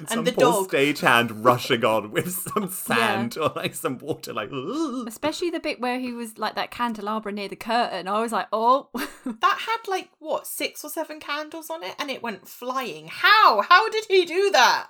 [0.08, 0.70] Some and the poor dog.
[0.70, 4.50] stagehand rushing on with some sand or like some water, like.
[4.52, 8.08] "Ugh." Especially the bit where he was like that candelabra near the curtain.
[8.08, 8.90] I was like, oh.
[9.26, 13.08] That had like what six or seven candles on it, and it went flying.
[13.10, 13.62] How?
[13.62, 14.88] How did he do that?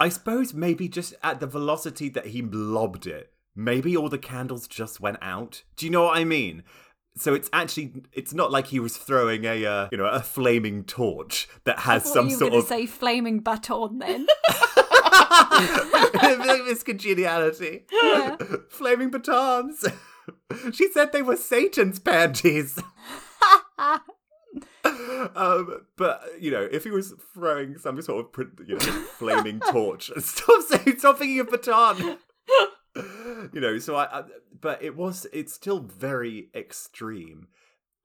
[0.00, 4.68] I suppose maybe just at the velocity that he lobbed it, maybe all the candles
[4.68, 5.62] just went out.
[5.76, 6.62] Do you know what I mean?
[7.16, 10.84] So it's actually it's not like he was throwing a uh, you know a flaming
[10.84, 14.26] torch that has some you sort of say flaming baton then?
[16.72, 17.84] Miss Congeniality.
[17.92, 18.36] Yeah.
[18.70, 19.84] Flaming batons.
[20.72, 22.78] she said they were Satan's panties.
[24.84, 28.80] um, but you know, if he was throwing some sort of you know
[29.18, 32.18] flaming torch, stop saying, stop thinking of baton.
[33.52, 34.22] You know, so I, I,
[34.60, 37.48] but it was, it's still very extreme.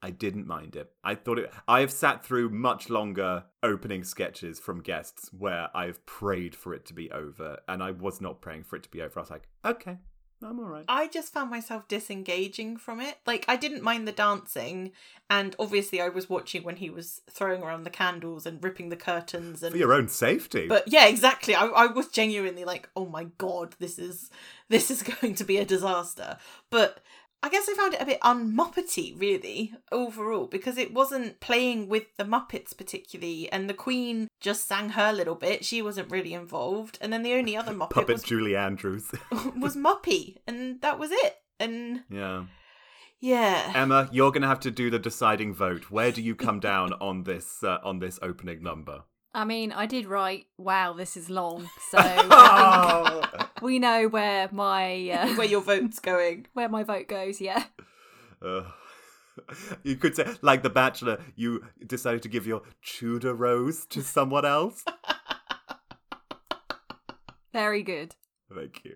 [0.01, 0.91] I didn't mind it.
[1.03, 1.51] I thought it.
[1.67, 6.85] I have sat through much longer opening sketches from guests where I've prayed for it
[6.85, 9.19] to be over, and I was not praying for it to be over.
[9.19, 9.97] I was like, okay,
[10.43, 10.85] I'm all right.
[10.87, 13.17] I just found myself disengaging from it.
[13.25, 14.91] Like I didn't mind the dancing,
[15.29, 18.95] and obviously I was watching when he was throwing around the candles and ripping the
[18.95, 20.67] curtains and For your own safety.
[20.67, 21.55] But yeah, exactly.
[21.55, 24.29] I, I was genuinely like, oh my god, this is
[24.69, 26.37] this is going to be a disaster.
[26.69, 26.99] But
[27.43, 32.15] I guess I found it a bit unmuppety, really, overall, because it wasn't playing with
[32.17, 35.63] the Muppets particularly, and the Queen just sang her little bit.
[35.63, 39.11] She wasn't really involved, and then the only other Muppet Puppet was, Julie Andrews.
[39.55, 41.35] was Muppy, and that was it.
[41.59, 42.45] And yeah.
[43.19, 45.91] yeah, Emma, you're gonna have to do the deciding vote.
[45.91, 49.03] Where do you come down on this uh, on this opening number?
[49.33, 51.69] I mean, I did write, wow, this is long.
[51.91, 53.46] So I think Oh!
[53.61, 56.47] We know where my uh, where your vote's going.
[56.53, 57.65] where my vote goes, yeah.
[58.45, 58.65] Ugh.
[59.83, 64.45] you could say, like The Bachelor, you decided to give your Tudor rose to someone
[64.45, 64.83] else.
[67.53, 68.15] Very good.
[68.53, 68.95] Thank you.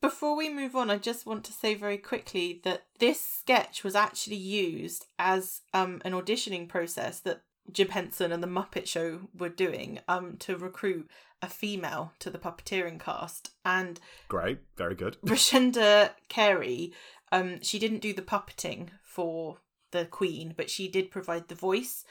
[0.00, 3.94] Before we move on, I just want to say very quickly that this sketch was
[3.94, 7.40] actually used as um, an auditioning process that
[7.72, 11.08] Jim Henson and the Muppet Show were doing um, to recruit
[11.42, 13.50] a female to the puppeteering cast.
[13.64, 15.16] And Great, very good.
[15.24, 16.92] Rashenda Carey,
[17.32, 19.58] um, she didn't do the puppeting for
[19.90, 22.04] the Queen, but she did provide the voice.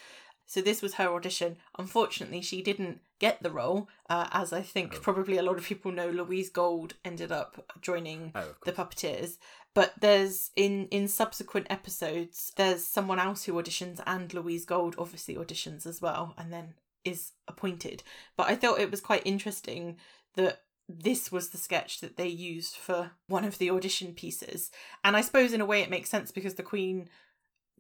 [0.46, 1.58] So this was her audition.
[1.80, 5.00] Unfortunately, she didn't get the role, uh, as I think Oh.
[5.00, 6.10] probably a lot of people know.
[6.10, 9.38] Louise Gold ended up joining Oh, the puppeteers.
[9.76, 15.36] But there's in in subsequent episodes, there's someone else who auditions, and Louise Gold obviously
[15.36, 18.04] auditions as well, and then is appointed.
[18.38, 19.98] But I thought it was quite interesting
[20.36, 24.70] that this was the sketch that they used for one of the audition pieces.
[25.04, 27.10] And I suppose in a way it makes sense because the Queen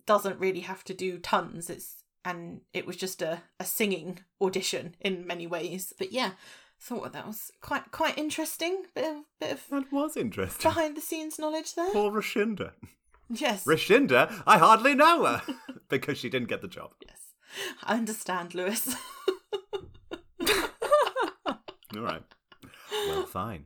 [0.06, 1.69] doesn't really have to do tons.
[1.69, 5.93] It's and it was just a, a singing audition in many ways.
[5.97, 6.32] But yeah,
[6.84, 8.84] thought that was quite quite interesting.
[8.93, 10.69] Bit of bit of That was interesting.
[10.69, 11.91] behind the scenes knowledge there.
[11.91, 12.72] Poor Rashinda.
[13.30, 13.63] Yes.
[13.65, 15.41] Rashinda, I hardly know her
[15.89, 16.91] because she didn't get the job.
[17.08, 17.19] yes.
[17.84, 18.96] I understand, Lewis.
[21.46, 22.24] All right.
[23.08, 23.65] Well, fine.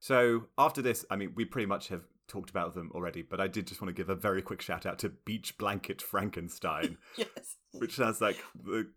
[0.00, 3.46] So after this, I mean, we pretty much have talked about them already, but I
[3.46, 7.56] did just want to give a very quick shout out to Beach Blanket Frankenstein, yes.
[7.72, 8.88] which sounds like the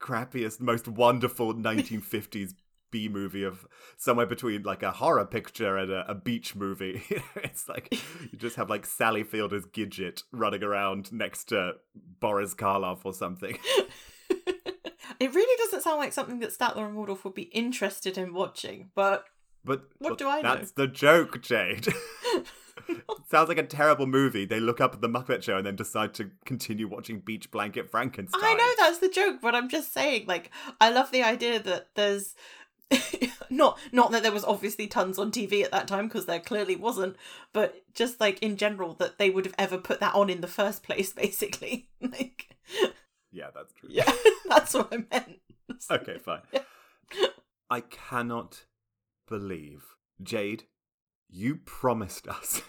[0.00, 2.54] crappiest, most wonderful 1950s
[2.92, 7.02] B movie of somewhere between like a horror picture and a, a beach movie.
[7.36, 11.72] it's like you just have like Sally Fielder's Gidget running around next to
[12.20, 13.58] Boris Karloff or something.
[14.30, 18.90] it really doesn't sound like something that Statler and Waldorf would be interested in watching,
[18.94, 19.24] but
[19.64, 20.54] But What but do I know?
[20.54, 21.88] That's the joke, Jade.
[23.30, 24.44] Sounds like a terrible movie.
[24.44, 27.90] They look up at the Muppet Show and then decide to continue watching Beach Blanket
[27.90, 28.40] Frankenstein.
[28.42, 31.88] I know that's the joke, but I'm just saying, like, I love the idea that
[31.94, 32.34] there's
[33.50, 36.76] not not that there was obviously tons on TV at that time because there clearly
[36.76, 37.16] wasn't,
[37.52, 40.46] but just like in general that they would have ever put that on in the
[40.46, 41.88] first place, basically.
[42.00, 42.54] like,
[43.32, 43.88] Yeah, that's true.
[43.92, 44.10] yeah,
[44.48, 45.40] that's what I meant.
[45.90, 46.42] okay, fine.
[47.68, 48.64] I cannot
[49.28, 50.64] believe, Jade,
[51.28, 52.62] you promised us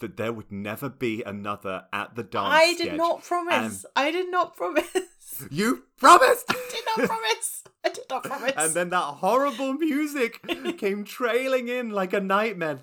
[0.00, 2.48] that there would never be another at the dance.
[2.52, 3.84] I did not promise.
[3.96, 4.86] I did not promise.
[5.50, 6.46] You promised.
[6.48, 7.62] I did not promise.
[7.84, 8.52] I did not promise.
[8.56, 10.42] And then that horrible music
[10.78, 12.78] came trailing in like a nightmare.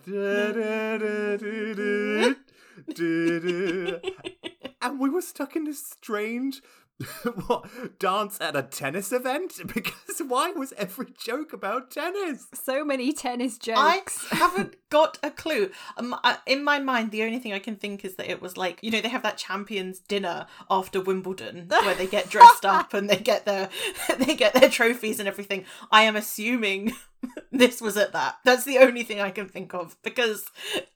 [4.81, 6.61] and we were stuck in this strange
[7.47, 7.65] what
[7.99, 12.47] dance at a tennis event because why was every joke about tennis?
[12.53, 14.25] So many tennis jokes.
[14.31, 15.71] I haven't got a clue.
[15.97, 18.55] Um, I, in my mind, the only thing I can think is that it was
[18.55, 22.93] like you know they have that champions dinner after Wimbledon where they get dressed up
[22.93, 23.69] and they get their
[24.17, 25.65] they get their trophies and everything.
[25.91, 26.93] I am assuming
[27.51, 28.37] this was at that.
[28.43, 30.45] That's the only thing I can think of because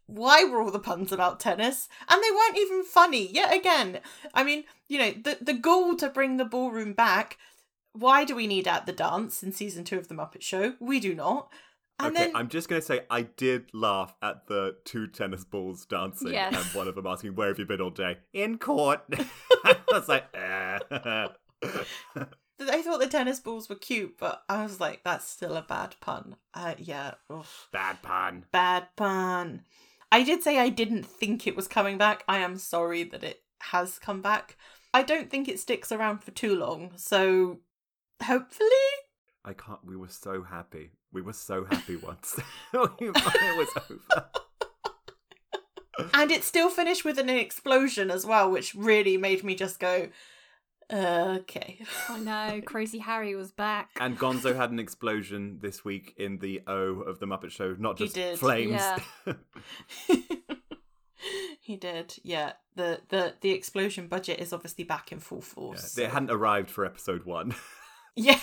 [0.08, 4.00] why were all the puns about tennis and they weren't even funny yet again.
[4.34, 7.38] I mean, you know, the the goal to bring the ballroom back.
[7.94, 10.76] Why do we need at the dance in season two of the Muppet Show?
[10.80, 11.50] We do not.
[12.02, 15.86] And okay, then I'm just gonna say I did laugh at the two tennis balls
[15.86, 16.56] dancing Yes.
[16.56, 18.18] and one of them asking, Where have you been all day?
[18.32, 19.02] In court.
[19.66, 21.28] I was like, eh.
[22.60, 25.96] I thought the tennis balls were cute, but I was like, that's still a bad
[26.02, 26.36] pun.
[26.54, 27.70] Uh, yeah, oof.
[27.72, 28.46] Bad pun.
[28.52, 29.62] bad pun.
[30.12, 32.24] I did say I didn't think it was coming back.
[32.28, 34.58] I am sorry that it has come back.
[34.94, 37.60] I don't think it sticks around for too long, so
[38.22, 38.70] hopefully.
[39.46, 39.86] I can't.
[39.86, 40.92] We were so happy.
[41.14, 42.40] We were so happy once.
[42.74, 44.26] it was over.
[46.14, 50.08] And it still finished with an explosion as well, which really made me just go,
[50.92, 51.80] okay.
[52.10, 53.90] Oh no, Crazy Harry was back.
[54.00, 57.98] And Gonzo had an explosion this week in the O of the Muppet Show, not
[58.00, 58.72] He just did, flames.
[58.72, 59.34] yeah.
[61.62, 62.54] he did, yeah.
[62.76, 65.94] The, the the explosion budget is obviously back in full Yeah, force.
[65.94, 67.56] They hadn't arrived for episode one.
[68.16, 68.40] Yeah.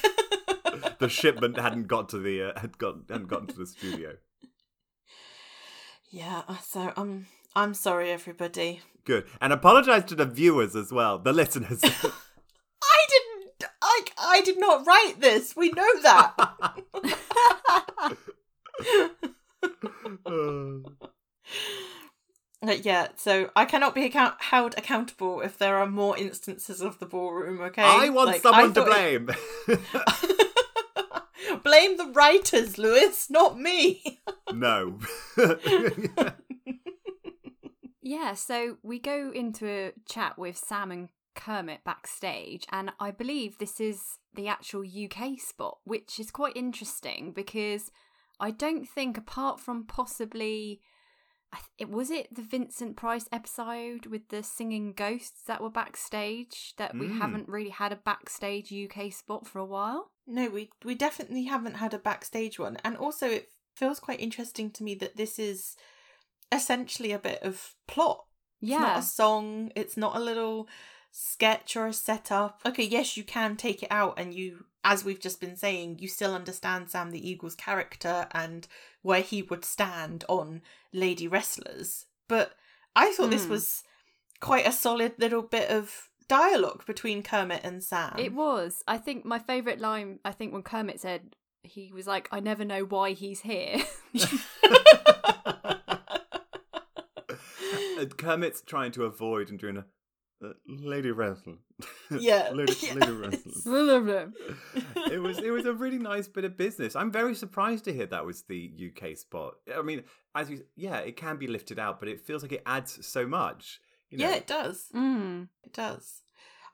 [1.01, 4.13] the shipment hadn't got to the uh, had got hadn't gotten to the studio.
[6.11, 8.81] yeah, so um I'm sorry everybody.
[9.05, 11.83] Good, and apologise to the viewers as well, the listeners.
[14.37, 15.57] I didn't I I did not write this.
[15.57, 16.35] We know that.
[22.83, 27.07] Yeah, so I cannot be account- held accountable if there are more instances of the
[27.07, 27.83] ballroom, okay?
[27.83, 29.31] I want Like, someone to thought blame.
[31.63, 34.21] blame the writers, Lewis, not me.
[34.53, 34.99] no.
[38.03, 43.59] Yeah, so we go into a chat with Sam and Kermit backstage, and I believe
[43.59, 47.91] this is the actual UK spot, which is quite interesting because
[48.41, 50.81] I don't think, apart from possibly,
[51.79, 56.99] it was it the Vincent Price episode with the singing ghosts that were backstage, that
[56.99, 57.19] we Mm.
[57.19, 60.11] haven't really had a backstage UK spot for a while.
[60.27, 64.71] no, we we definitely haven't had a backstage one, and also it feels quite interesting
[64.73, 65.77] to me that this is
[66.51, 68.25] essentially a bit of plot.
[68.61, 69.71] It's not Yeah, a song.
[69.77, 70.69] It's not a little
[71.19, 72.61] sketch or a setup.
[72.67, 76.09] Okay, yes, you can take it out, and you, as we've just been saying, you
[76.09, 78.69] still understand Sam the Eagle's character and
[79.03, 80.61] where he would stand on
[80.93, 82.05] Lady Wrestlers.
[82.29, 82.53] But
[82.95, 83.53] I thought this Hmm.
[83.53, 83.83] was
[84.41, 88.15] quite a solid little bit of dialogue between Kermit and Sam.
[88.19, 88.83] it was.
[88.87, 92.65] I think my favourite line, I think when Kermit said, he was like, I never
[92.65, 93.79] know why he's here.
[97.99, 99.87] And Kermit's trying to avoid and doing a
[100.45, 101.57] uh, lady wrestle.
[102.11, 102.51] Yeah.
[102.53, 102.95] lady, Yes.
[102.95, 104.33] lady wrestle.
[105.13, 106.97] it was it was a really nice bit of business.
[106.97, 109.55] I'm very surprised to hear that was the UK spot.
[109.77, 110.03] I mean,
[110.35, 113.27] as you yeah, it can be lifted out, but it feels like it adds so
[113.27, 113.81] much.
[114.11, 114.29] You know?
[114.29, 114.87] yeah, it does.
[114.95, 115.49] mm.
[115.65, 116.23] It does.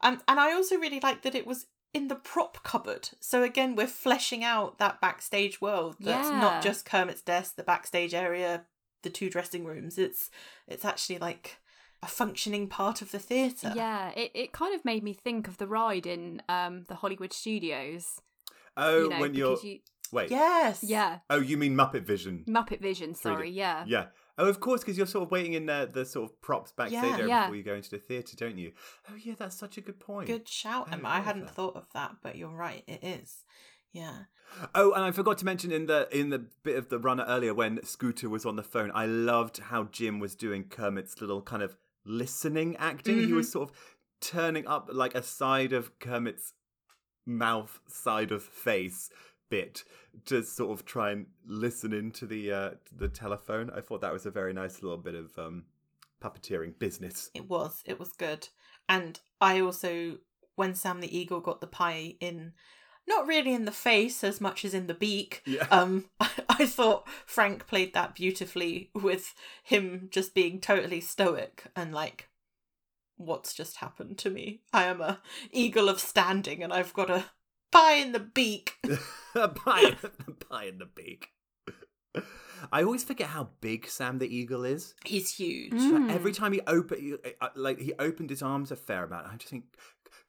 [0.03, 3.11] Um, and I also really like that it was in the prop cupboard.
[3.21, 5.97] So again, we're fleshing out that backstage world.
[6.01, 6.41] That's Yeah.
[6.41, 8.65] not just Kermit's desk, the backstage area,
[9.03, 9.99] the two dressing rooms.
[9.99, 10.31] It's
[10.67, 11.59] it's actually like
[12.03, 13.73] a functioning part of the theatre.
[13.77, 17.33] Yeah, it, it kind of made me think of the ride in um the Hollywood
[17.33, 18.21] studios.
[18.77, 19.79] Oh, you know, when you're you
[20.13, 20.31] wait.
[20.31, 20.83] Yes.
[20.83, 21.19] Yeah.
[21.31, 22.45] Oh, you mean Muppet Vision?
[22.49, 23.17] Muppet Vision, 3D.
[23.17, 23.85] sorry, yeah.
[23.87, 24.07] Yeah.
[24.39, 27.03] Oh, of course, because you're sort of waiting in the, the sort of props backstage
[27.03, 27.27] Yeah.
[27.27, 27.43] Yeah.
[27.43, 28.73] before you go into the theatre, don't you?
[29.11, 30.27] Oh, yeah, that's such a good point.
[30.27, 31.09] Good shout, I hadn't Emma.
[31.09, 31.55] I thought of hadn't that.
[31.55, 32.83] thought of that, but you're right.
[32.87, 33.45] It is.
[33.93, 34.15] Yeah.
[34.75, 37.53] Oh, and I forgot to mention in the in the bit of the runner earlier
[37.55, 41.63] when Scooter was on the phone, I loved how Jim was doing Kermit's little kind
[41.63, 43.27] of listening acting.
[43.27, 43.77] He was sort of
[44.21, 46.55] turning up like a side of Kermit's
[47.27, 49.11] mouth, side of face
[49.49, 49.85] bit
[50.25, 53.71] to sort of try and listen into the uh, the telephone.
[53.71, 55.65] I thought that was a very nice little bit of um,
[56.23, 57.31] puppeteering business.
[57.35, 57.83] It was.
[57.85, 58.49] It was good.
[58.89, 60.19] And I also,
[60.57, 62.53] when Sam the Eagle got the pie in,
[63.09, 65.67] not really in the face as much as in the beak, Yeah.
[65.71, 66.07] um,
[66.49, 69.35] I thought Frank played that beautifully with
[69.65, 72.29] him just being totally stoic and like,
[73.17, 74.61] what's just happened to me?
[74.73, 77.27] I am a eagle of standing and I've got a
[77.71, 78.77] pie in the beak.
[79.35, 81.29] a pie, a pie in the beak.
[82.71, 84.95] I always forget how big Sam the Eagle is.
[85.05, 85.73] He's huge.
[85.73, 86.07] Mm.
[86.07, 87.19] Like, every time he opened,
[87.57, 89.27] like he opened his arms a fair amount.
[89.27, 89.65] I just think,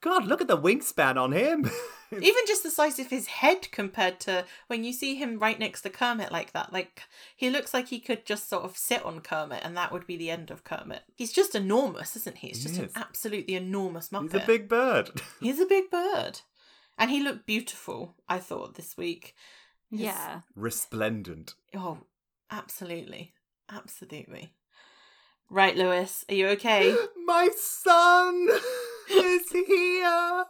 [0.01, 1.69] God, look at the wingspan on him.
[2.11, 5.81] Even just the size of his head compared to when you see him right next
[5.81, 6.71] to Kermit like that.
[6.71, 7.03] Like,
[7.35, 10.17] he looks like he could just sort of sit on Kermit and that would be
[10.17, 11.01] the end of Kermit.
[11.15, 12.49] He's just enormous, isn't he?
[12.49, 14.31] He's He just an absolutely enormous Muppet.
[14.31, 15.09] He's a big bird.
[15.39, 16.41] He's a big bird.
[16.99, 19.33] And he looked beautiful, I thought, this week.
[19.89, 20.41] His- Yeah.
[20.55, 21.55] Resplendent.
[21.75, 21.99] Oh,
[22.51, 23.33] absolutely.
[23.71, 24.53] Absolutely.
[25.49, 26.95] Right, Lewis, are you okay?
[27.25, 28.49] My son
[29.09, 30.45] is here.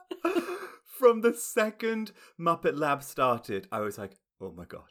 [0.86, 4.90] From the second Muppet Lab started, I was like, oh my God,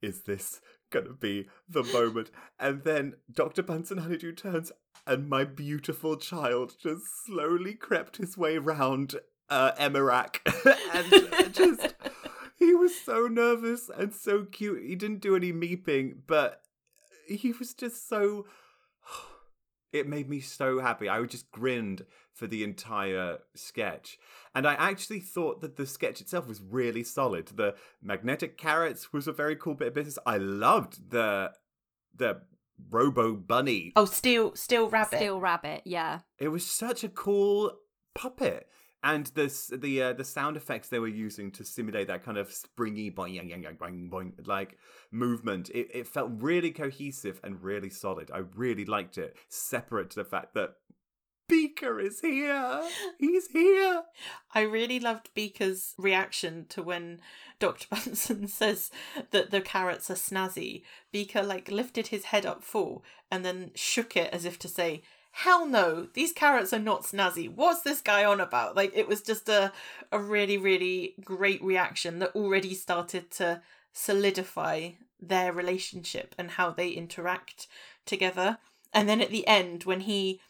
[0.00, 0.60] is this
[0.90, 2.30] going to be the moment?
[2.58, 3.62] And then Dr.
[3.62, 4.72] Bunsen Honeydew turns,
[5.06, 9.16] and my beautiful child just slowly crept his way round
[9.48, 10.38] uh, Emirac,
[10.94, 11.94] and just
[12.56, 14.82] he was so nervous and so cute.
[14.84, 16.62] He didn't do any meeping, but
[17.26, 18.46] he was just so.
[19.92, 21.06] It made me so happy.
[21.06, 24.18] I just grinned for the entire sketch.
[24.54, 27.46] And I actually thought that the sketch itself was really solid.
[27.48, 30.18] The magnetic carrots was a very cool bit of business.
[30.26, 31.52] I loved the
[32.14, 32.42] the
[32.90, 33.92] Robo Bunny.
[33.96, 35.16] Oh, Steel Steel Rabbit.
[35.16, 36.20] Steel rabbit, yeah.
[36.38, 37.72] It was such a cool
[38.14, 38.68] puppet.
[39.04, 42.52] And the the uh, the sound effects they were using to simulate that kind of
[42.52, 44.78] springy boing boing boing boing boing like
[45.10, 48.30] movement, it, it felt really cohesive and really solid.
[48.32, 49.36] I really liked it.
[49.48, 50.74] Separate to the fact that
[51.48, 52.82] Beaker is here.
[53.18, 54.02] He's here.
[54.54, 57.20] I really loved Beaker's reaction to when
[57.58, 57.86] Dr.
[57.90, 58.90] Bunsen says
[59.30, 60.82] that the carrots are snazzy.
[61.12, 65.02] Beaker like lifted his head up full and then shook it as if to say,
[65.36, 67.48] Hell no, these carrots are not snazzy.
[67.52, 68.76] What's this guy on about?
[68.76, 69.72] Like it was just a
[70.10, 73.62] a really, really great reaction that already started to
[73.94, 74.90] solidify
[75.20, 77.66] their relationship and how they interact
[78.04, 78.58] together.
[78.92, 80.40] And then at the end, when he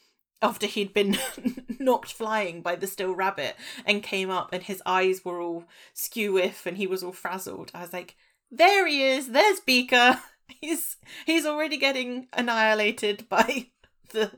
[0.42, 1.16] after he'd been
[1.78, 5.64] knocked flying by the still rabbit and came up and his eyes were all
[5.94, 7.70] skew if and he was all frazzled.
[7.74, 8.16] I was like,
[8.50, 10.18] there he is, there's Beaker.
[10.60, 13.68] He's he's already getting annihilated by
[14.10, 14.32] the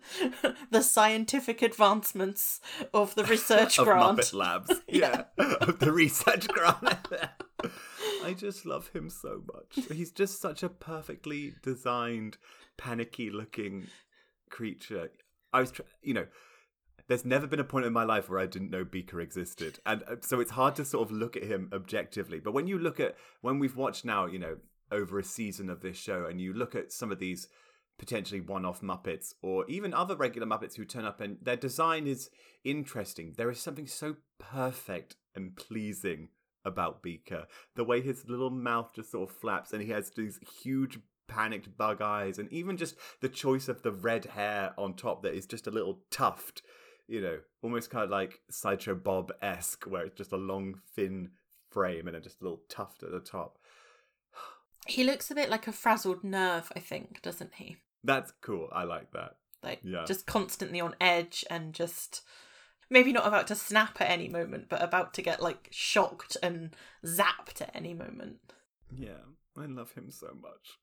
[0.70, 2.60] the scientific advancements
[2.92, 4.18] of the research of grant.
[4.18, 4.80] Muppet Labs.
[4.86, 5.24] yeah.
[5.36, 7.08] of the research grant.
[8.24, 9.86] I just love him so much.
[9.90, 12.36] He's just such a perfectly designed,
[12.76, 13.88] panicky looking
[14.50, 15.10] creature.
[15.54, 16.26] I was, you know,
[17.06, 19.78] there's never been a point in my life where I didn't know Beaker existed.
[19.86, 22.40] And uh, so it's hard to sort of look at him objectively.
[22.40, 24.56] But when you look at, when we've watched now, you know,
[24.90, 27.48] over a season of this show, and you look at some of these
[27.98, 32.06] potentially one off Muppets or even other regular Muppets who turn up and their design
[32.06, 32.28] is
[32.64, 33.34] interesting.
[33.36, 36.28] There is something so perfect and pleasing
[36.64, 37.46] about Beaker.
[37.76, 41.76] The way his little mouth just sort of flaps and he has these huge panicked
[41.76, 45.46] bug eyes and even just the choice of the red hair on top that is
[45.46, 46.62] just a little tuft,
[47.06, 51.30] you know, almost kind of like Sideshow Bob esque, where it's just a long, thin
[51.70, 53.58] frame and then just a little tuft at the top.
[54.86, 57.78] He looks a bit like a frazzled nerve, I think, doesn't he?
[58.02, 58.68] That's cool.
[58.70, 59.36] I like that.
[59.62, 60.04] Like Yeah.
[60.06, 62.20] just constantly on edge and just
[62.90, 66.76] maybe not about to snap at any moment, but about to get like shocked and
[67.04, 68.36] zapped at any moment.
[68.94, 69.24] Yeah,
[69.56, 70.78] I love him so much.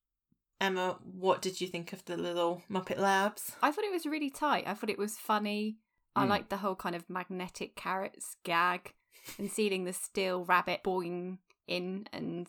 [0.61, 3.53] Emma, what did you think of the little Muppet Labs?
[3.61, 4.63] I thought it was really tight.
[4.67, 5.77] I thought it was funny.
[6.15, 6.29] I Mm.
[6.29, 8.93] liked the whole kind of magnetic carrots gag
[9.37, 12.47] and seeing the steel rabbit boing in and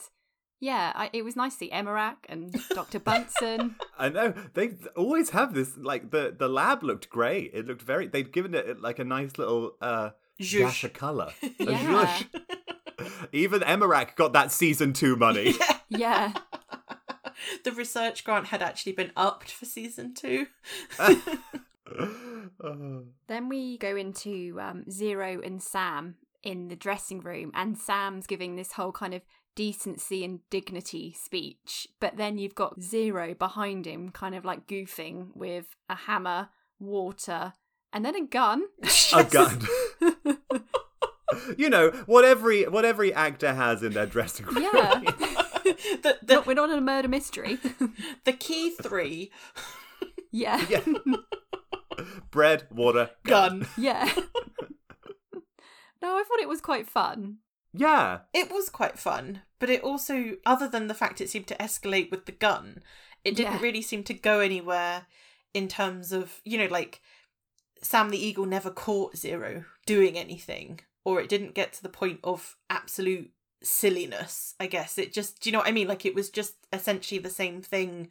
[0.61, 3.01] yeah, I, it was nice to see Emirac and Dr.
[3.07, 3.75] Bunsen.
[3.99, 5.77] I know they always have this.
[5.77, 7.51] Like the the lab looked great.
[7.53, 8.07] It looked very.
[8.07, 11.33] They'd given it like a nice little uh dash of color.
[11.59, 12.21] Yeah.
[13.33, 15.55] Even Emirac got that season two money.
[15.89, 16.33] yeah.
[17.65, 20.47] the research grant had actually been upped for season two.
[23.29, 28.57] Then we go into um, Zero and Sam in the dressing room, and Sam's giving
[28.57, 29.23] this whole kind of
[29.55, 31.89] decency and dignity speech.
[32.01, 36.49] But then you've got Zero behind him, kind of like goofing with a hammer,
[36.79, 37.53] water,
[37.93, 38.65] and then a gun.
[39.15, 39.67] a gun.
[41.57, 44.63] you know what every what every actor has in their dressing room.
[44.63, 45.03] Yeah.
[46.03, 47.59] The, Not- we're not in a murder mystery.
[48.25, 49.31] the key three
[50.31, 50.65] yeah.
[50.69, 50.81] Yeah.
[52.31, 53.67] Bread, water, gun.
[53.77, 54.11] Yeah.
[56.03, 57.39] no, I thought it was quite fun.
[57.75, 58.21] Yeah.
[58.33, 62.11] It was quite fun, but it also, other than the fact it seemed to escalate
[62.11, 62.83] with the gun,
[63.25, 63.61] it didn't Yeah.
[63.61, 65.07] really seem to go anywhere
[65.55, 67.03] in terms of, you know, like
[67.83, 72.21] Sam the Eagle never caught Zero doing anything, or it didn't get to the point
[72.25, 73.31] of absolute
[73.63, 74.99] silliness, I guess.
[74.99, 75.89] It just, do you know what I mean?
[75.89, 78.11] Like it was just essentially the same thing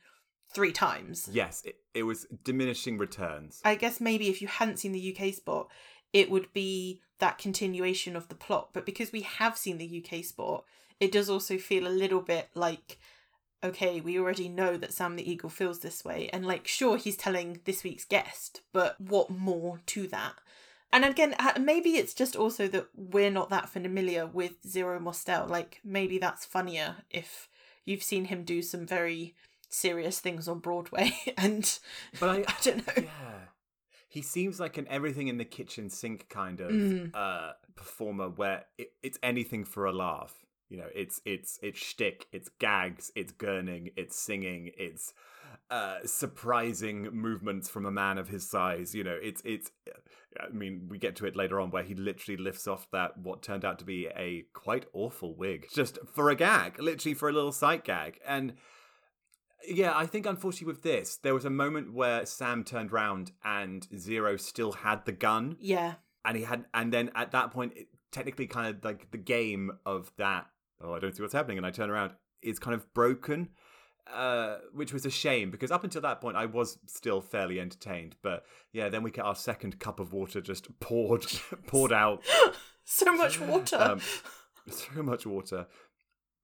[0.54, 1.30] three times.
[1.32, 3.62] Yes, it, it was diminishing returns.
[3.64, 5.70] I guess maybe if you hadn't seen the UK spot,
[6.14, 8.70] it would be that continuation of the plot.
[8.74, 10.66] But because we have seen the UK spot,
[10.99, 12.99] it does also feel a little bit like,
[13.64, 16.30] okay, we already know that Sam the Eagle feels this way.
[16.34, 20.34] And like, sure, he's telling this week's guest, but what more to that?
[20.94, 25.48] And again, uh, maybe it's just also that we're not that familiar with Zero Mostel.
[25.48, 27.48] Like, maybe that's funnier if
[27.86, 29.34] you've seen him do some very
[29.70, 31.14] serious things on Broadway.
[31.38, 31.80] and
[32.20, 32.94] But I, I don't know.
[33.04, 33.39] Yeah.
[34.10, 37.12] He seems like an everything in the kitchen sink kind of Mm.
[37.14, 40.36] uh, performer where it, it's anything for a laugh.
[40.68, 45.14] You know, it's it's it's shtick, it's gags, it's gurning, it's singing, it's
[45.72, 48.94] uh, surprising movements from a man of his size.
[48.94, 49.72] You know, it's it's.
[50.40, 53.42] I mean, we get to it later on where he literally lifts off that what
[53.42, 57.34] turned out to be a quite awful wig just for a gag, literally for a
[57.34, 58.20] little sight gag.
[58.26, 58.54] And
[59.68, 63.88] yeah, I think unfortunately with this, there was a moment where Sam turned round and
[63.98, 65.96] Zero still had the gun, Yeah.
[66.26, 69.72] and he had, and then at that point, it, technically, kind of like the game
[69.86, 70.48] of that.
[70.82, 73.50] Oh, I don't see what's happening, and I turn around is kind of broken,
[74.14, 78.16] uh, which was a shame because up until that point, I was still fairly entertained.
[78.22, 81.26] But yeah, then we get our second cup of water just poured,
[81.68, 82.24] poured out
[82.86, 83.78] So much water.
[83.78, 84.01] um,
[84.68, 85.68] so much water.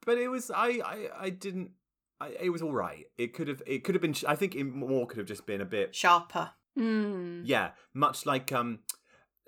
[0.05, 1.72] But it was I I, I didn't.
[2.20, 3.05] I, it was all right.
[3.18, 4.15] It could have it could have been.
[4.28, 5.93] I think it more could have just been a bit.
[5.93, 6.51] Sharper.
[6.80, 7.41] Mm.
[7.43, 8.80] Yeah, much like um,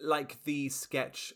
[0.01, 1.33] like the sketch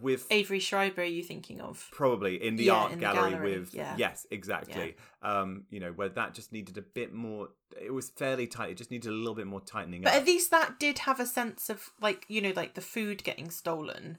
[0.00, 1.88] with Avery Schreiber, are you thinking of?
[1.92, 3.96] probably in the Yeah, art in the gallery, gallery, with yeah.
[3.96, 7.48] yes exactly um you know where that just needed a bit more
[7.80, 10.26] it was fairly tight it just needed a little bit more tightening But up at
[10.26, 14.18] least that did have a sense of like you know like the food getting stolen.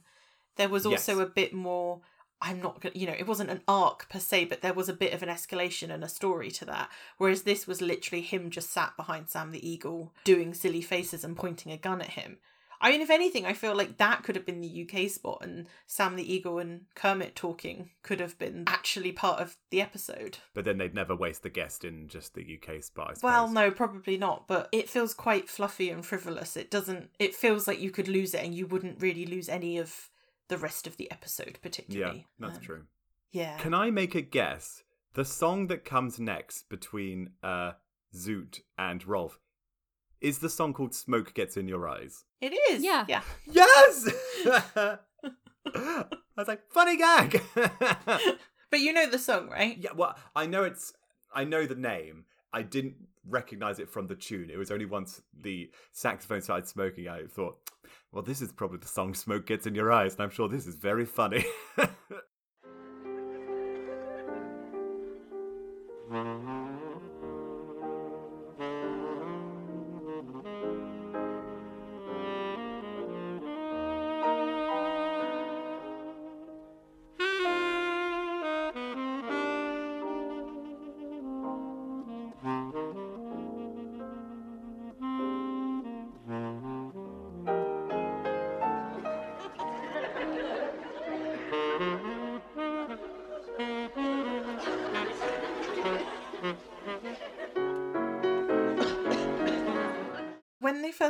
[0.55, 1.27] There was also Yes.
[1.27, 2.01] a bit more.
[2.41, 4.93] I'm not gonna, you know, it wasn't an arc per se, but there was a
[4.93, 6.89] bit of an escalation and a story to that.
[7.17, 11.37] Whereas this was literally him just sat behind Sam the Eagle doing silly faces and
[11.37, 12.37] pointing a gun at him.
[12.83, 15.67] I mean, if anything, I feel like that could have been the UK spot, and
[15.87, 20.37] Sam the Eagle and Kermit talking could have been actually part of the episode.
[20.53, 23.71] but then they'd never waste the guest in just the uk spot I Well, no,
[23.71, 26.55] probably not, but it feels quite fluffy and frivolous.
[26.57, 29.77] It doesn't it feels like you could lose it and you wouldn't really lose any
[29.77, 30.09] of
[30.49, 32.17] the rest of the episode particularly.
[32.17, 32.83] yeah that's Um, true
[33.31, 33.57] Yeah.
[33.57, 34.83] Can I make a guess?
[35.13, 37.71] The song that comes next between uh
[38.13, 39.39] Zoot and Rolf
[40.23, 42.23] is the song called Smoke Gets in Your Eyes.
[42.41, 42.83] It is.
[42.83, 43.05] Yeah.
[43.07, 43.21] Yeah.
[43.45, 44.09] Yes!
[45.75, 46.05] I
[46.35, 47.41] was like, funny gag.
[48.71, 49.77] But you know the song, right?
[49.77, 50.93] yeah, well, I know it's
[51.31, 52.25] I know the name.
[52.51, 52.95] I didn't
[53.29, 54.49] recognize it from the tune.
[54.49, 57.57] It was only once the saxophone started smoking I thought,
[58.11, 60.65] well, this is probably the song Smoke Gets in Your Eyes, and I'm sure this
[60.65, 61.45] is very funny.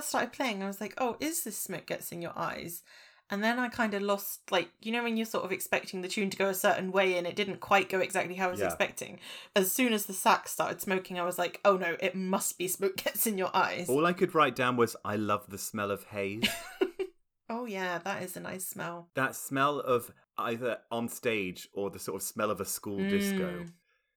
[0.04, 2.84] First started playing, I was like, "Oh, is this smoke gets in your eyes?"
[3.30, 6.08] And then I kind of lost, like, you know, when you're sort of expecting the
[6.10, 8.60] tune to go a certain way and it didn't quite go exactly how I was
[8.60, 8.66] Yeah.
[8.68, 9.20] expecting.
[9.56, 12.68] As soon as the sax started smoking, I was like, oh no, it must be
[12.68, 13.88] smoke gets in your eyes.
[13.90, 16.44] All I could write down was, I love the smell of haze.
[17.50, 19.10] Oh yeah, that is a nice smell.
[19.16, 23.66] that smell of either on stage or the sort of smell of a school disco.
[23.66, 23.72] Mm.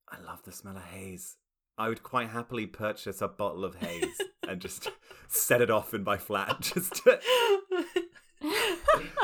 [0.09, 1.37] I love the smell of haze.
[1.77, 4.19] I would quite happily purchase a bottle of haze
[4.49, 4.91] and just
[5.29, 7.01] set it off in my flat, just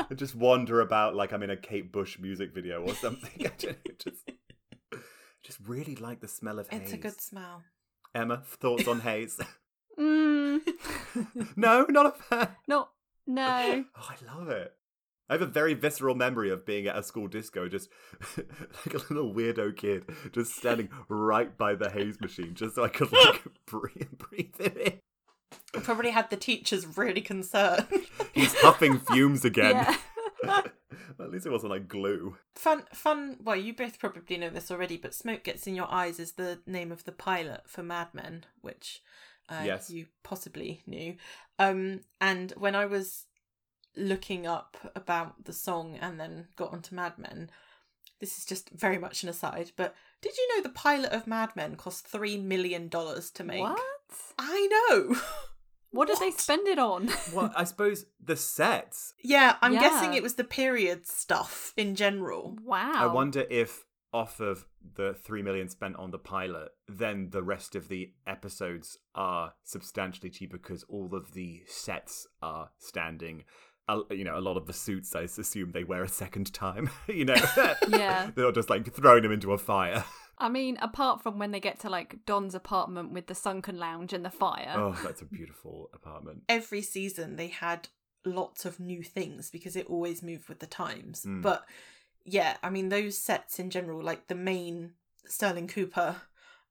[0.09, 3.45] and just wander about like I'm in a Kate Bush music video or something.
[3.45, 3.51] I
[3.97, 4.29] just,
[5.43, 6.81] just really like the smell of haze.
[6.81, 7.63] it's a good smell.
[8.13, 9.39] Emma, thoughts on haze?
[9.99, 10.59] Mm.
[11.55, 12.47] no, not a fan.
[12.67, 12.89] Not
[13.27, 13.85] no.
[13.95, 14.73] Oh, I love it.
[15.29, 17.89] I have a very visceral memory of being at a school disco, just
[18.37, 22.89] like a little weirdo kid, just standing right by the haze machine, just so I
[22.89, 24.99] could like breathe, breathe it in.
[25.73, 27.87] Probably had the teachers really concerned.
[28.33, 29.75] He's huffing fumes again.
[30.43, 30.61] Yeah.
[31.19, 32.37] at least it wasn't like glue.
[32.55, 33.37] fun, fun.
[33.43, 36.59] Well, you both probably know this already, but "Smoke Gets in Your Eyes" is the
[36.65, 39.01] name of the pilot for Mad Men, which
[39.49, 39.89] uh, Yes.
[39.89, 41.15] you possibly knew.
[41.59, 43.25] Um, and when I was
[43.95, 47.49] looking up about the song and then got onto Mad Men,
[48.19, 51.55] this is just very much an aside, but did you know the pilot of Mad
[51.55, 53.59] Men cost three million dollars to make?
[53.61, 53.79] What?
[54.39, 55.15] I know.
[55.91, 57.11] What did they spend it on?
[57.35, 59.13] Well, I suppose the sets.
[59.23, 62.57] yeah, I'm guessing it was the period stuff in general.
[62.63, 62.93] Wow.
[62.95, 67.75] I wonder if off of the three million spent on the pilot, then the rest
[67.75, 73.43] of the episodes are substantially cheaper because all of the sets are standing.
[73.87, 76.89] Uh, you know, a lot of the suits, I assume they wear a second time.
[77.07, 77.35] you know,
[77.87, 78.31] Yeah.
[78.33, 80.03] they're not just like throwing them into a fire.
[80.37, 84.13] I mean, apart from when they get to like Don's apartment with the sunken lounge
[84.13, 84.73] and the fire.
[84.75, 86.43] oh, that's a beautiful apartment.
[86.49, 87.87] every season they had
[88.25, 91.23] lots of new things because it always moved with the times.
[91.27, 91.41] Mm.
[91.41, 91.65] But
[92.25, 94.93] yeah, I mean those sets in general, like the main
[95.25, 96.15] Sterling Cooper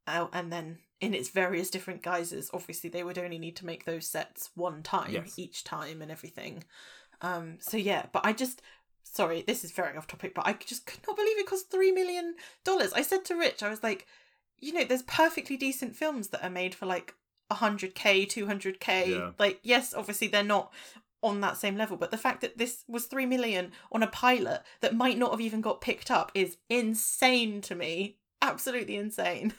[0.06, 2.50] uh, and then in its various different guises.
[2.54, 5.38] Obviously, they would only need to make those sets one time Yes.
[5.38, 6.64] each time and everything.
[7.20, 8.62] Um, so yeah, but I just
[9.02, 11.92] sorry, this is very off topic, but I just could not believe it cost three
[11.92, 12.34] million
[12.64, 12.92] dollars.
[12.92, 14.06] I said to Rich, I was like,
[14.58, 17.14] you know, there's perfectly decent films that are made for like
[17.50, 19.12] hundred k, two hundred k.
[19.12, 19.32] Yeah.
[19.38, 20.72] Like, yes, obviously they're not
[21.22, 24.62] on that same level, but the fact that this was three million on a pilot
[24.80, 28.16] that might not have even got picked up is insane to me.
[28.40, 29.52] Absolutely insane.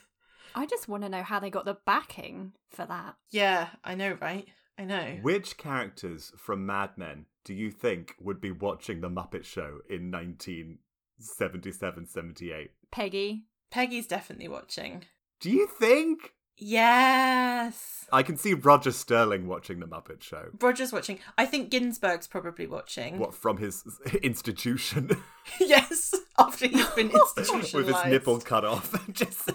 [0.55, 3.15] I just want to know how they got the backing for that.
[3.31, 4.47] Yeah, I know, right?
[4.77, 5.19] I know.
[5.21, 10.09] Which characters from Mad Men do you think would be watching The Muppet Show in
[10.11, 12.71] 1977 78?
[12.91, 13.45] Peggy.
[13.71, 15.03] Peggy's definitely watching.
[15.39, 16.33] Do you think?
[16.57, 18.05] Yes.
[18.11, 20.49] I can see Roger Sterling watching The Muppet Show.
[20.61, 21.19] Roger's watching.
[21.37, 23.17] I think Ginsberg's probably watching.
[23.17, 23.83] What, from his
[24.23, 25.09] institution?
[25.59, 27.73] yes, after he's been institutionalized.
[27.73, 28.93] With his nipple cut off.
[29.11, 29.49] Just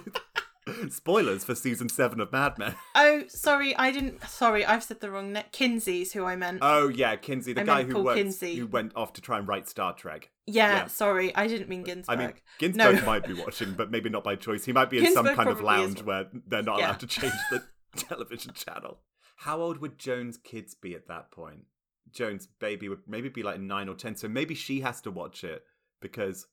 [0.91, 2.75] Spoilers for season seven of Mad Men.
[2.95, 4.23] Oh, sorry, I didn't.
[4.29, 5.45] Sorry, I've said the wrong name.
[5.53, 6.59] Kinsey's who I meant.
[6.63, 8.57] Oh yeah, Kinsey, the I guy meant who Paul works, Kinsey.
[8.57, 10.31] who went off to try and write Star Trek.
[10.47, 10.87] yeah, yeah.
[10.87, 13.03] sorry, I didn't mean I mean, Ginsberg No.
[13.07, 14.65] might be watching, but maybe not by choice.
[14.65, 15.89] He might be in some Ginsberg kind of probably is.
[15.95, 16.87] lounge where they're not Yeah.
[16.89, 17.65] allowed to change the
[17.97, 18.99] television channel.
[19.37, 21.67] How old would Joan's kids be at that point?
[22.13, 25.45] Joan's baby would maybe be like nine or ten, so maybe she has to watch
[25.45, 25.63] it
[26.01, 26.47] because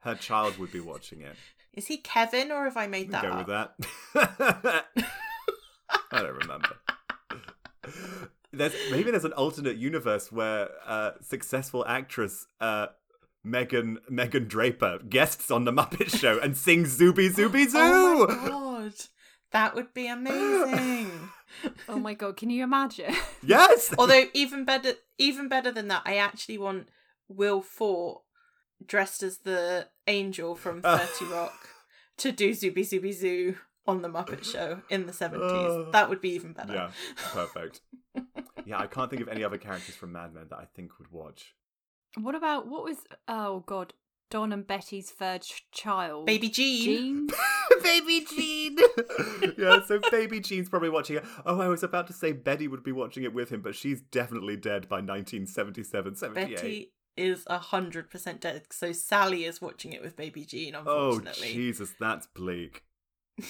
[0.00, 1.36] her child would be watching it.
[1.74, 3.38] Is he Kevin or have I made that Go up?
[3.38, 4.86] with that.
[6.12, 6.76] I don't remember.
[8.52, 12.86] There's maybe there's an alternate universe where uh, successful actress uh,
[13.42, 18.48] Megan Megan Draper guests on the Muppet Show and sings "Zooby Zooby Zoo." Oh my
[18.48, 18.94] god,
[19.50, 21.10] that would be amazing.
[21.88, 23.14] Oh my god, can you imagine?
[23.42, 23.92] Yes.
[23.98, 26.88] Although even better, even better than that, I actually want
[27.28, 28.20] Will Forte
[28.86, 30.98] dressed as the angel from ah.
[30.98, 31.68] Thirty Rock
[32.18, 35.44] to do Zooby Zooby Zoo on the Muppet Show in the seventies.
[35.50, 35.88] Oh.
[35.92, 36.72] that would be even better.
[36.74, 36.90] Yeah,
[37.32, 37.80] perfect.
[38.64, 41.10] Yeah, I can't think of any other characters from Mad Men that I think would
[41.12, 41.54] watch.
[42.20, 42.98] what about what was
[43.28, 43.92] oh god,
[44.30, 46.26] Don and Betty's third ch- child?
[46.26, 46.84] Baby Jean.
[46.84, 47.28] Jean?
[47.82, 48.76] Baby Jean.
[49.58, 51.24] yeah, so Baby Jean's probably watching it.
[51.44, 54.00] Oh, I was about to say Betty would be watching it with him, but she's
[54.00, 56.54] definitely dead by 1977, 78.
[56.56, 58.64] Betty is a hundred percent dead.
[58.70, 60.74] So Sally is watching it with Baby Jean.
[60.74, 62.84] Oh, Jesus, that's bleak.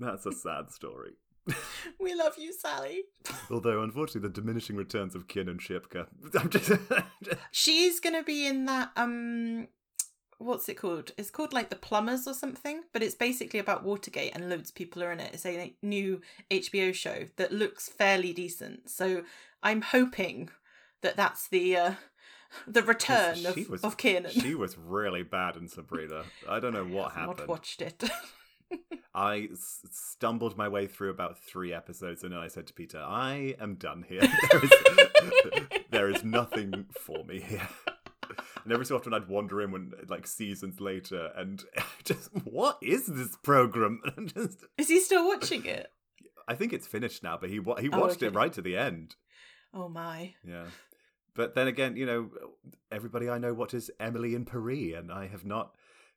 [0.00, 1.12] That's a sad story.
[2.00, 3.02] we love you, Sally.
[3.50, 6.06] Although, unfortunately, the diminishing returns of Kiernan Shipka.
[6.38, 6.72] I'm just.
[7.50, 9.68] She's gonna be in that um
[10.38, 11.12] what's it called?
[11.16, 14.74] It's called like The Plumbers or something, but it's basically about Watergate and loads of
[14.74, 15.32] people are in it.
[15.32, 16.20] It's a like, new
[16.50, 18.90] HBO show that looks fairly decent.
[18.90, 19.22] So
[19.62, 20.50] I'm hoping
[21.02, 21.92] that that's the uh
[22.66, 24.30] the return of, was of Kiernan.
[24.30, 26.24] She was really bad in Sabrina.
[26.48, 27.48] I don't know what I've not happened.
[27.48, 28.04] watched it.
[29.14, 32.98] I s- stumbled my way through about three episodes, and then I said to Peter,
[32.98, 34.22] "I am done here.
[34.50, 37.68] There is, there is nothing for me here."
[38.64, 41.62] And every so often, I'd wander in when, like, seasons later, and
[42.04, 44.00] just, what is this program?
[44.16, 45.88] And just, Is he still watching it?
[46.48, 48.76] I think it's finished now, but he wa- he Oh, watched it right to the
[48.76, 49.14] end.
[49.74, 50.34] Oh my.
[50.46, 50.64] Yeah.
[51.34, 52.30] But then again, you know,
[52.92, 55.74] everybody I know watches Emily in Paris, and I have not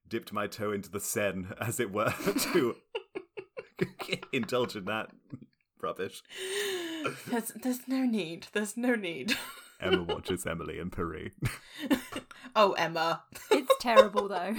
[0.07, 2.13] dipped my toe into the Seine, as it were,
[2.53, 2.75] to
[4.31, 5.09] indulge in that
[5.81, 6.21] rubbish.
[7.27, 8.47] There's there's no need.
[8.51, 9.35] There's no need.
[9.79, 11.31] Emma watches Emily in Paris.
[12.55, 13.23] oh Emma.
[13.51, 14.55] It's terrible though.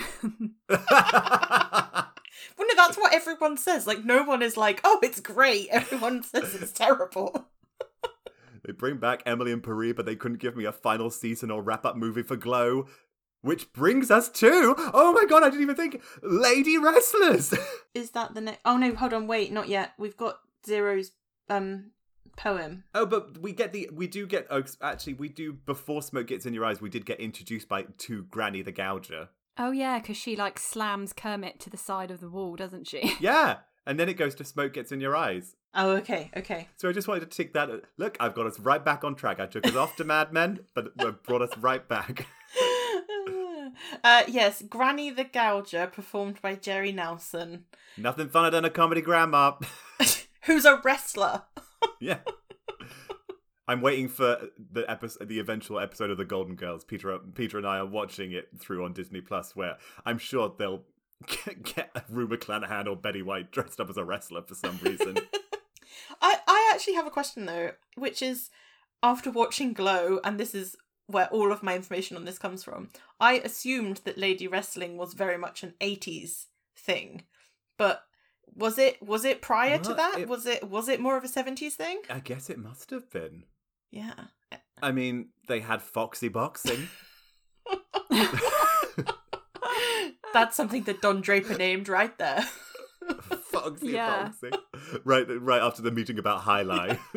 [2.56, 3.86] Well, no, that's what everyone says.
[3.86, 7.48] Like, no one is like, "Oh, it's great." Everyone says it's terrible.
[8.68, 11.62] They bring back Emily in Paris, but they couldn't give me a final season or
[11.62, 12.86] wrap up movie for Glow.
[13.40, 17.54] Which brings us to, oh my god, I didn't even think, Lady Wrestlers.
[17.94, 18.60] Is that the next?
[18.66, 19.92] Oh no, hold on, wait, not yet.
[19.96, 21.12] We've got Zero's
[21.48, 21.92] um
[22.36, 22.84] poem.
[22.94, 26.44] Oh, but we get the we do get oh, actually we do before smoke gets
[26.44, 26.82] in your eyes.
[26.82, 29.28] We did get introduced by to Granny the Gouger.
[29.56, 33.14] oh yeah, because she like slams Kermit to the side of the wall, doesn't she?
[33.20, 33.58] Yeah,
[33.88, 35.56] and then it goes to smoke gets in your eyes.
[35.74, 36.68] Oh, okay, okay.
[36.76, 37.70] So I just wanted to tick that.
[37.96, 39.40] Look, I've got us right back on track.
[39.40, 42.26] I took us off to Mad Men, but brought us right back.
[44.04, 47.64] uh, yes, Granny the Gouger, performed by Jerry Nelson,
[47.96, 49.52] Nothing funner than a comedy grandma.
[50.42, 51.42] who's a wrestler.
[51.98, 52.18] yeah.
[53.66, 56.84] I'm waiting for the episode, the eventual episode of the Golden Girls.
[56.84, 59.76] Peter, Peter and I are watching it through on Disney Plus, where
[60.06, 60.84] I'm sure they'll
[61.26, 65.18] get, get Rue McClanahan or Betty White dressed up as a wrestler for some reason.
[66.22, 68.50] I, I actually have a question though, which is
[69.02, 72.90] after watching Glow, and this is where all of my information on this comes from,
[73.20, 76.46] I assumed that lady wrestling was very much an 80s
[76.76, 77.24] thing.
[77.78, 78.04] But
[78.54, 80.18] Was it was it prior to that?
[80.20, 82.00] it- Was it was it more of a seventies thing?
[82.10, 83.44] I guess it must have been.
[83.90, 84.14] Yeah.
[84.82, 86.88] I mean, they had Foxy Boxing.
[90.32, 92.44] That's something that Don Draper named right there.
[93.50, 94.24] Foxy Yeah.
[94.24, 94.52] Boxing.
[95.04, 96.98] Right, right after the meeting about Highlight.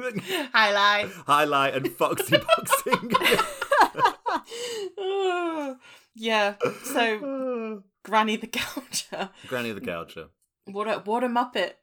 [0.54, 1.12] Highlight.
[1.28, 3.12] Highlight and Foxy Boxing.
[6.16, 6.56] yeah.
[6.84, 9.30] So Granny the Gouger.
[9.48, 10.30] Granny the Gouger.
[10.66, 11.74] What a what a muppet.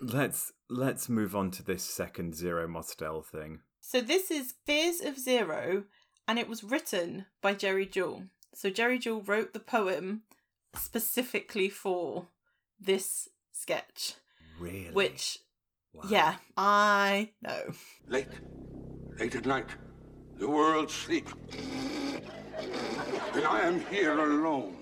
[0.00, 3.60] Let's let's move on to this second Zero Mostel thing.
[3.80, 5.84] So this is Fears of Zero,
[6.26, 8.28] and it was written by Jerry Juhl.
[8.54, 10.22] So Jerry Juhl wrote the poem
[10.74, 12.28] specifically for
[12.78, 14.14] this sketch,
[14.58, 14.90] Really?
[14.92, 15.38] which,
[15.92, 16.04] Wow.
[16.08, 17.72] yeah, I know.
[18.06, 18.28] Late,
[19.18, 19.68] late at night,
[20.38, 21.32] the world sleeps.
[23.34, 24.76] And I am here alone.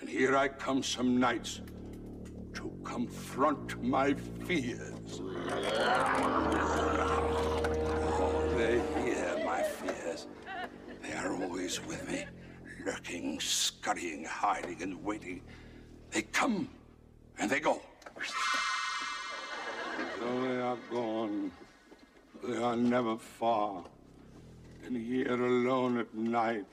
[0.00, 1.60] And here I come some nights
[2.54, 4.14] to confront my
[4.46, 5.20] fears.
[8.04, 10.26] Oh, they hear my fears.
[11.02, 12.24] They are always with me,
[12.84, 15.42] lurking, scurrying, hiding, and waiting.
[16.10, 16.68] They come
[17.38, 17.80] and they go.
[20.20, 21.52] Though they are gone,
[22.44, 23.84] they are never far.
[24.84, 26.66] And here alone at night,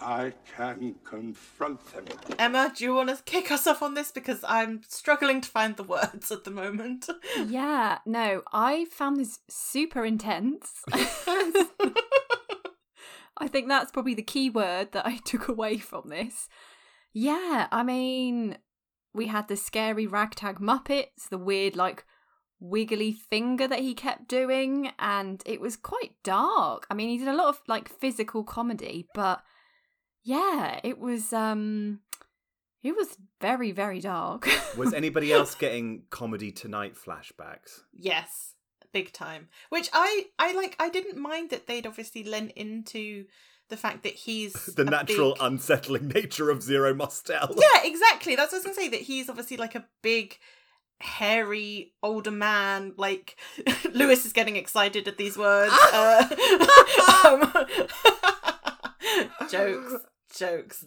[0.00, 2.04] I can confront them.
[2.38, 5.76] Emma, do you want to kick us off on this because I'm struggling to find
[5.76, 7.08] the words at the moment.
[7.46, 10.82] yeah, no, I found this super intense.
[13.36, 16.48] I think that's probably the key word that I took away from this.
[17.12, 18.58] Yeah, I mean,
[19.12, 22.04] we had the scary ragtag Muppets, the weird, like,
[22.60, 26.86] wiggly finger that he kept doing, and it was quite dark.
[26.90, 29.42] I mean, he did a lot of, like, physical comedy, but
[30.24, 32.00] yeah, it was, um,
[32.82, 34.48] it was very, very dark.
[34.76, 37.82] Was anybody else getting comedy tonight flashbacks?
[37.92, 38.53] yes,
[38.94, 39.48] big time.
[39.68, 40.74] Which I I like.
[40.80, 43.26] I didn't mind that they'd obviously lent into
[43.68, 47.54] the fact that he's The natural big- unsettling nature of Zero Mostel.
[47.56, 48.36] Yeah, exactly.
[48.36, 48.88] That's what I was gonna say.
[48.88, 50.38] That he's obviously like a big,
[51.00, 52.94] hairy older man.
[52.96, 53.36] Like
[53.92, 55.74] Lewis is getting excited at these words.
[55.92, 56.24] uh,
[57.24, 57.66] um,
[59.50, 59.94] jokes,
[60.36, 60.84] jokes.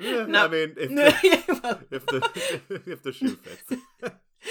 [0.00, 0.44] No.
[0.44, 3.82] I mean, if the, if the if the shoe fits.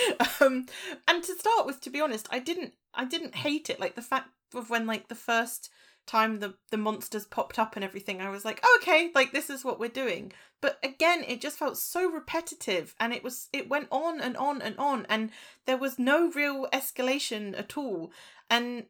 [0.41, 0.65] um,
[1.07, 3.79] and to start with, to be honest, I didn't, I didn't hate it.
[3.79, 5.69] Like the fact of when, like the first
[6.07, 9.65] time the the monsters popped up and everything, I was like, okay, like this is
[9.65, 10.31] what we're doing.
[10.61, 14.61] But again, it just felt so repetitive, and it was, it went on and on
[14.61, 15.31] and on, and
[15.65, 18.11] there was no real escalation at all,
[18.49, 18.85] and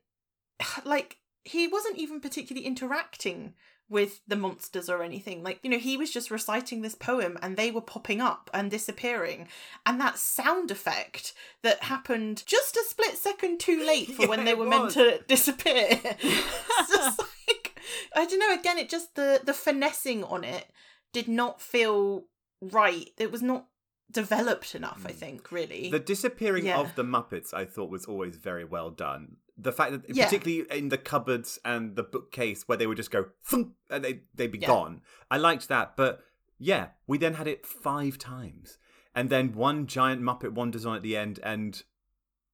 [0.86, 3.54] like he wasn't even particularly interacting
[3.90, 5.44] with the monsters or anything.
[5.44, 8.72] Like, you know, he was just reciting this poem and they were popping up and
[8.72, 9.48] disappearing.
[9.86, 14.46] And that sound effect that happened just a split second too late for Yeah, when
[14.46, 15.88] they were meant to disappear.
[16.04, 17.80] it's just like
[18.16, 20.66] I don't know, again, it just the the finessing on it
[21.14, 22.26] did not feel
[22.62, 23.10] right.
[23.18, 23.68] It was not
[24.12, 25.18] developed enough, I hmm.
[25.18, 25.92] think, really.
[25.92, 26.80] The disappearing Yeah.
[26.80, 29.38] of the Muppets, I thought, was always very well done.
[29.58, 30.26] The fact that, Yeah.
[30.26, 34.24] particularly in the cupboards and the bookcase, where they would just go thump and they
[34.34, 34.68] they'd be Yeah.
[34.68, 35.02] gone.
[35.32, 36.22] I liked that, but
[36.58, 38.78] yeah, we then had it five times,
[39.14, 41.84] and then one giant Muppet wanders on at the end and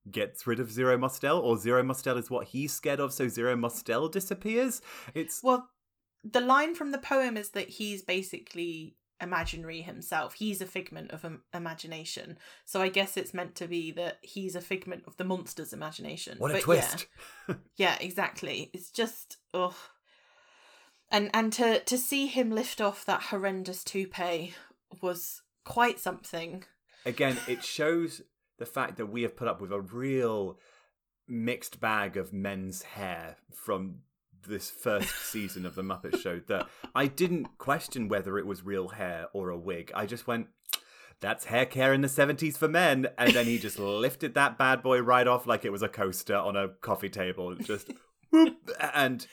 [0.09, 3.55] gets rid of Zero Mostel, or Zero Mostel is what he's scared of, so Zero
[3.55, 4.81] Mostel disappears.
[5.13, 5.69] It's Well,
[6.23, 10.33] the line from the poem is that he's basically imaginary himself.
[10.33, 12.37] He's a figment of im- imagination.
[12.65, 16.37] So I guess it's meant to be that he's a figment of the monster's imagination.
[16.39, 16.63] what a But yeah.
[16.63, 17.07] twist.
[17.77, 18.69] Yeah, exactly.
[18.73, 19.75] It's just ugh.
[21.09, 24.53] And and to to see him lift off that horrendous toupee
[25.01, 26.63] was quite something.
[27.05, 28.21] again, it shows
[28.57, 30.57] the fact that we have put up with a real
[31.27, 33.99] mixed bag of men's hair from
[34.47, 38.89] this first season of the Muppet Show that I didn't question whether it was real
[38.89, 39.91] hair or a wig.
[39.95, 40.47] I just went,
[41.19, 43.07] that's hair care in the 70s for men.
[43.17, 46.35] And then he just lifted that bad boy right off like it was a coaster
[46.35, 47.55] on a coffee table.
[47.55, 47.91] Just
[48.31, 49.25] whoop, and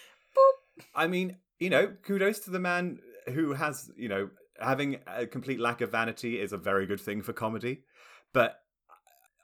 [0.94, 2.98] I mean, you know, kudos to the man
[3.32, 4.30] who has, you know,
[4.60, 7.82] having a complete lack of vanity is a very good thing for comedy.
[8.32, 8.60] But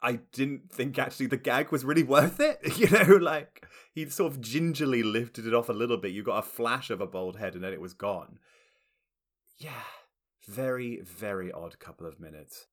[0.05, 2.61] I didn't think actually the gag was really worth it.
[2.79, 6.13] You know, like he sort of gingerly lifted it off a little bit.
[6.13, 8.39] You got a flash of a bald head and then it was gone.
[9.59, 9.83] Yeah.
[10.47, 12.67] Very, very odd couple of minutes.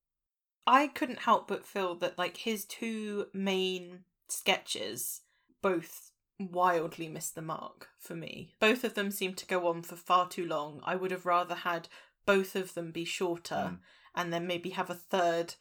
[0.66, 5.22] I couldn't help but feel that like his two main sketches
[5.62, 8.54] both wildly missed the mark for me.
[8.60, 10.80] Both of them seemed to go on for far too long.
[10.84, 11.88] I would have rather had
[12.26, 13.78] both of them be shorter Mm.
[14.14, 15.54] and then maybe have a third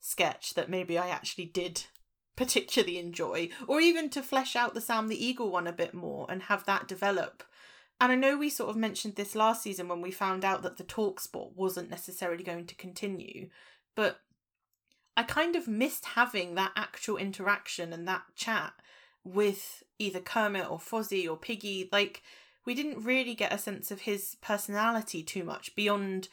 [0.00, 1.84] sketch that maybe I actually did
[2.36, 6.26] particularly enjoy, or even to flesh out the Sam the Eagle one a bit more
[6.28, 7.42] and have that develop.
[8.00, 10.76] And I know we sort of mentioned this last season when we found out that
[10.76, 13.48] the talk spot wasn't necessarily going to continue,
[13.94, 14.20] but
[15.16, 18.74] I kind of missed having that actual interaction and that chat
[19.24, 21.88] with either Kermit or Fozzie or Piggy.
[21.90, 22.22] Like,
[22.66, 26.28] we didn't really get a sense of his personality too much beyond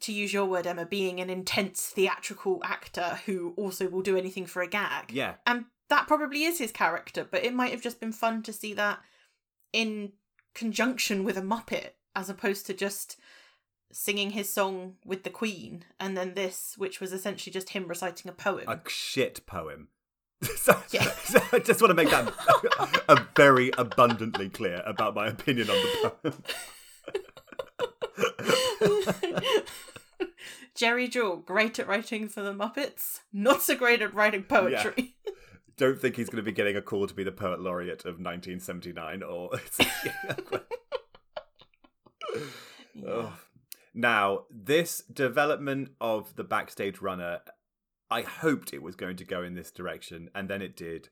[0.00, 4.46] to use your word, Emma, being an intense theatrical actor who also will do anything
[4.46, 5.12] for a gag.
[5.12, 5.34] Yeah.
[5.46, 8.74] And that probably is his character, but it might have just been fun to see
[8.74, 9.00] that
[9.72, 10.12] in
[10.54, 13.16] conjunction with a Muppet as opposed to just
[13.90, 18.28] singing his song with the Queen and then this, which was essentially just him reciting
[18.28, 18.64] a poem.
[18.68, 19.88] A shit poem.
[20.56, 21.02] so, Yeah.
[21.24, 22.32] so I just want to make that
[23.08, 26.42] a very abundantly clear about my opinion on the poem.
[30.78, 35.16] Jerry Juhl, great at writing for the Muppets, not so great at writing poetry.
[35.76, 38.20] Don't think he's going to be getting a call to be the poet laureate of
[38.20, 39.50] 1979 or.
[43.08, 43.32] Ugh.
[43.92, 47.40] Now, this development of the backstage runner,
[48.08, 51.08] I hoped it was going to go in this direction, and then it did.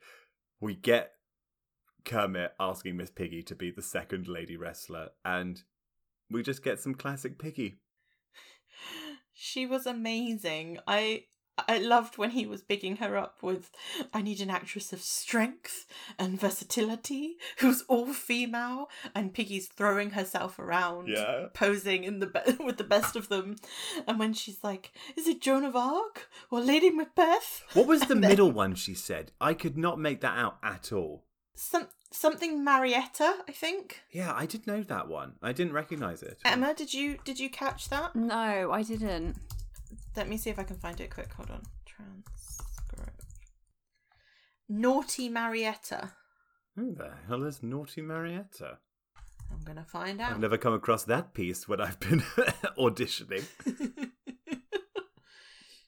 [0.61, 1.15] We get
[2.05, 5.61] Kermit asking Miss Piggy to be the second lady wrestler, and
[6.31, 7.81] we just get some classic Piggy.
[9.39, 10.79] She was amazing.
[10.89, 11.25] I
[11.69, 13.71] I loved when he was bigging her up with
[14.13, 15.87] I need an actress of strength
[16.19, 21.47] and versatility who's all female and Piggy's throwing herself around Yeah.
[21.55, 23.57] posing in the be- with the best of them
[24.07, 28.09] and when she's like is it Joan of Arc or Lady Macbeth What was the
[28.15, 29.33] then- middle one she said?
[29.41, 31.25] I could not make that out at all.
[31.55, 35.35] some something Marietta I think Yeah, I did know that one.
[35.43, 36.39] I didn't recognize it.
[36.45, 39.37] Emma did you did you catch that No, I didn't.
[40.17, 43.25] let me see if I can find it quick hold on transcript
[44.69, 46.11] Naughty Marietta
[46.75, 48.79] Who the hell is Naughty Marietta?
[49.53, 50.33] I'm gonna find out.
[50.33, 52.21] I've never come across that piece when I've been
[52.79, 53.45] auditioning.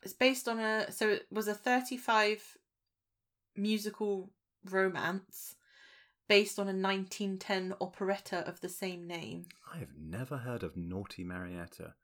[0.03, 2.57] it's based on a so it was a 35
[3.57, 4.31] musical
[4.65, 5.57] romance
[6.29, 9.47] based on a 1910 operetta of the same name.
[9.73, 11.95] I have never heard of Naughty Marietta.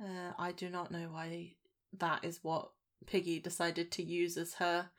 [0.00, 1.54] Uh, I do not know why
[1.98, 2.70] that is what
[3.06, 4.90] Piggy decided to use as her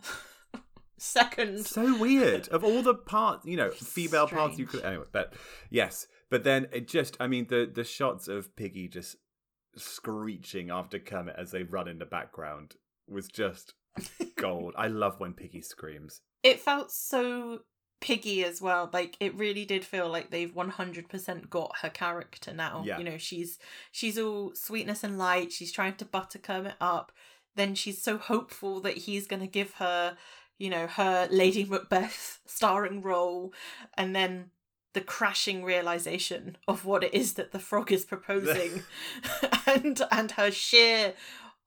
[0.98, 1.66] second.
[1.66, 2.48] So weird.
[2.48, 4.82] of all the parts, you know, female parts you Strange.
[4.82, 4.88] could.
[4.88, 5.34] Anyway, but
[5.70, 6.06] yes.
[6.30, 9.16] But then it just, I mean, the the shots of Piggy just
[9.76, 12.74] screeching after Kermit as they run in the background
[13.08, 13.74] was just
[14.36, 14.74] gold.
[14.76, 16.20] I love when Piggy screams.
[16.46, 17.60] It felt so
[18.00, 22.82] piggy as well like it really did feel like they've 100% got her character now
[22.84, 22.98] Yeah.
[22.98, 23.58] you know she's
[23.90, 27.10] she's all sweetness and light she's trying to butter it up
[27.54, 30.16] then she's so hopeful that he's going to give her
[30.58, 33.52] you know her lady macbeth starring role
[33.94, 34.50] and then
[34.92, 38.82] the crashing realization of what it is that the frog is proposing
[39.66, 41.14] and and her sheer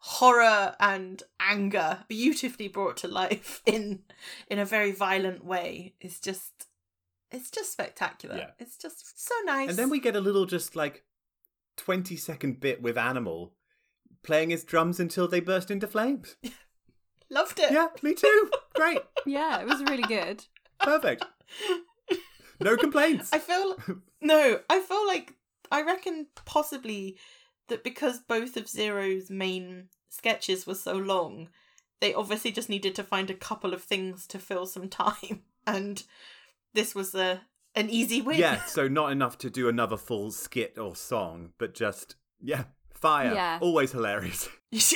[0.02, 4.00] horror and anger beautifully brought to life in
[4.48, 6.68] in a very violent way is just
[7.32, 8.52] it's just spectacular Yeah.
[8.60, 11.04] it's just so nice And then we get a little just like
[11.78, 13.54] 20 second bit with Animal
[14.24, 16.36] playing his drums until they burst into flames.
[17.30, 18.50] loved it Yeah, me too.
[18.76, 19.00] Great.
[19.26, 20.46] Yeah, it was really good.
[20.80, 21.26] Perfect.
[22.62, 23.30] No complaints.
[23.34, 23.76] i feel
[24.22, 25.36] no i feel like
[25.72, 27.18] i reckon possibly
[27.70, 31.50] that because both of zero's main sketches were so long
[32.02, 36.04] they obviously just needed to find a couple of things to fill some time and
[36.74, 37.42] this was a
[37.76, 41.76] an easy win Yeah, so not enough to do another full skit or song, but
[41.76, 43.32] just, yeah, fire.
[43.34, 43.60] Yeah.
[43.62, 44.50] Always hilarious.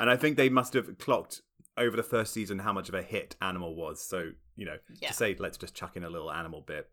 [0.00, 1.42] And I think they must have clocked
[1.76, 4.00] over the first season how much of a hit Animal was.
[4.00, 5.08] So, you know, Yeah.
[5.08, 6.88] to say, let's just chuck in a little Animal bit,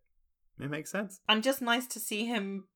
[0.60, 1.20] it makes sense.
[1.30, 2.68] and just nice to see him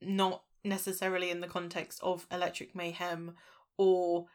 [0.00, 3.34] not necessarily in the context of electric mayhem
[3.76, 4.26] or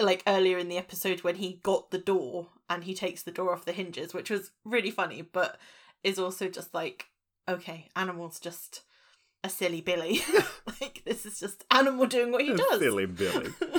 [0.00, 3.52] like earlier in the episode when he got the door and he takes the door
[3.52, 5.58] off the hinges which was really funny but
[6.04, 7.06] is also just like
[7.48, 8.82] okay animal's just
[9.42, 10.20] a silly billy
[10.80, 13.50] like this is just animal doing what he does Silly Billy.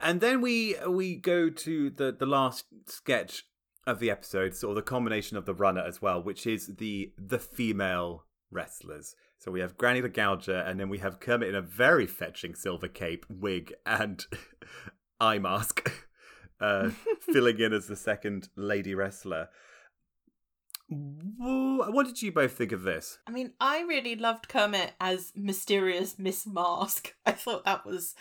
[0.00, 3.44] and then we we go to the the last sketch
[3.86, 7.12] of the episode, sort of the combination of the runner as well, which is the
[7.16, 9.14] the female wrestlers.
[9.42, 12.54] So we have Granny the Gouger, and then we have Kermit in a very fetching
[12.54, 14.24] silver cape, wig, and
[15.20, 15.90] eye mask,
[16.60, 16.90] uh,
[17.20, 19.48] filling in as the second lady wrestler.
[20.88, 23.18] What did you both think of this?
[23.26, 27.12] I mean, I really loved Kermit as mysterious Miss Mask.
[27.26, 28.14] I thought that was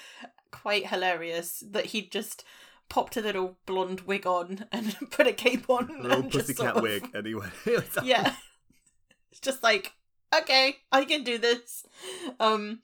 [0.49, 2.43] quite hilarious that he'd just
[2.89, 5.91] popped a little blonde wig on and put a cape on.
[5.99, 7.53] A little pussycat sort of- wig, and he went.
[7.63, 8.33] he was like- Yeah.
[9.29, 9.93] It's just like,
[10.39, 11.85] okay, I can do this.
[12.39, 12.79] Um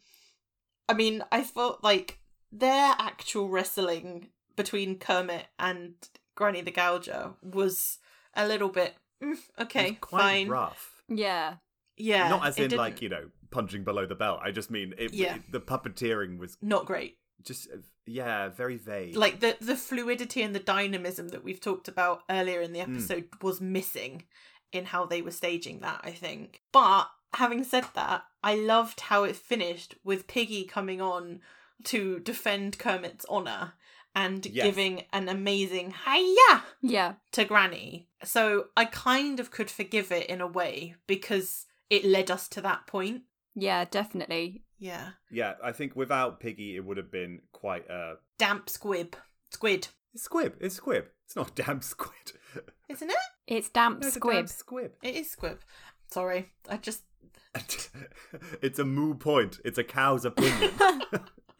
[0.90, 2.20] I mean, I felt like
[2.52, 5.94] their actual wrestling between Kermit and
[6.36, 7.98] Granny the Gouger was
[8.36, 10.48] a little bit mm, it was okay, quite fine.
[10.50, 11.02] rough.
[11.10, 11.56] Yeah.
[11.98, 12.30] Yeah.
[12.30, 14.40] Not as in didn't- like you know punching below the belt.
[14.44, 15.36] I just mean it, Yeah.
[15.36, 17.18] it- the puppeteering was not great.
[17.44, 19.16] just uh, yeah, very vague.
[19.16, 22.94] Like the the fluidity and the dynamism that we've talked about earlier in the Hmm.
[22.96, 24.24] episode was missing
[24.72, 26.62] in how they were staging that, I think.
[26.72, 31.42] But having said that, I loved how it finished with Piggy coming on
[31.86, 33.74] to defend Kermit's honor
[34.16, 34.66] and Yes.
[34.66, 37.16] giving an amazing hiya Yeah.
[37.34, 38.08] to Granny.
[38.24, 42.62] So I kind of could forgive it in a way because it led us to
[42.62, 43.24] that point.
[43.56, 44.64] Yeah, definitely.
[44.80, 45.12] Yeah.
[45.32, 49.16] yeah, I think without Piggy, it would have been quite a Damp squib.
[49.52, 49.88] Squid.
[50.14, 50.56] it's squib.
[50.60, 51.06] It's squib.
[51.26, 52.32] It's not damp squid.
[52.90, 53.18] Isn't it?
[53.48, 54.50] It's damp No, it's a damn squib.
[54.50, 54.92] squib.
[55.04, 55.60] It is squib.
[56.12, 56.52] Sorry.
[56.70, 57.04] I just
[58.62, 59.60] it's a moo point.
[59.66, 60.72] It's a cow's opinion.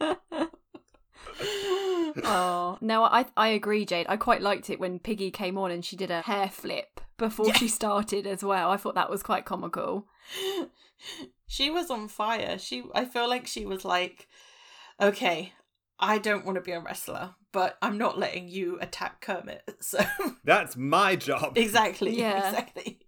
[2.24, 4.06] oh no, I I agree, Jade.
[4.08, 7.46] I quite liked it when Piggy came on and she did a hair flip before
[7.48, 7.52] Yeah.
[7.54, 8.70] she started as well.
[8.70, 10.06] I thought that was quite comical.
[11.46, 12.58] she was on fire.
[12.58, 14.28] She I feel like she was like,
[15.00, 15.52] okay,
[15.98, 19.62] I don't want to be a wrestler, but I'm not letting you attack Kermit.
[19.80, 19.98] So
[20.44, 21.56] That's my job.
[21.56, 22.48] exactly, Yeah.
[22.48, 23.00] exactly.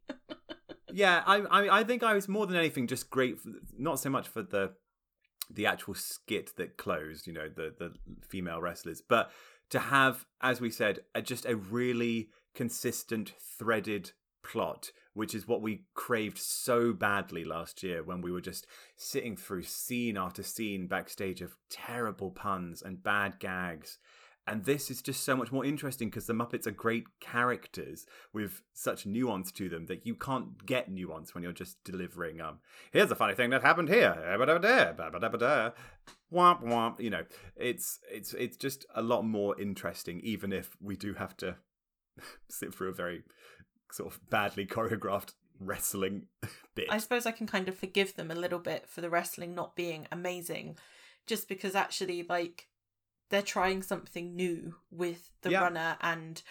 [0.93, 3.39] Yeah, I, I think I was more than anything just great,
[3.77, 4.73] not so much for the
[5.53, 7.93] the actual skit that closed, you know, the the
[8.29, 9.31] female wrestlers, but
[9.71, 14.13] to have, as we said, a, just a really consistent, threaded
[14.43, 18.67] plot, which is what we craved so badly last year when we were just
[18.97, 23.99] sitting through scene after scene backstage of terrible puns and bad gags.
[24.51, 28.63] And this is just so much more interesting because the Muppets are great characters with
[28.75, 32.41] such nuance to them that you can't get nuance when you're just delivering.
[32.41, 32.59] Um,
[32.91, 34.13] here's a funny thing that happened here.
[36.33, 36.99] Womp womp.
[36.99, 37.23] You know,
[37.55, 41.55] it's it's it's just a lot more interesting, even if we do have to
[42.51, 43.23] sit through a very
[43.93, 46.27] sort of badly choreographed wrestling
[46.75, 46.89] bit.
[46.91, 49.77] I suppose I can kind of forgive them a little bit for the wrestling not
[49.77, 50.77] being amazing,
[51.29, 52.67] just because actually, like,
[53.31, 55.63] they're trying something new with the Yeah.
[55.63, 56.43] runner and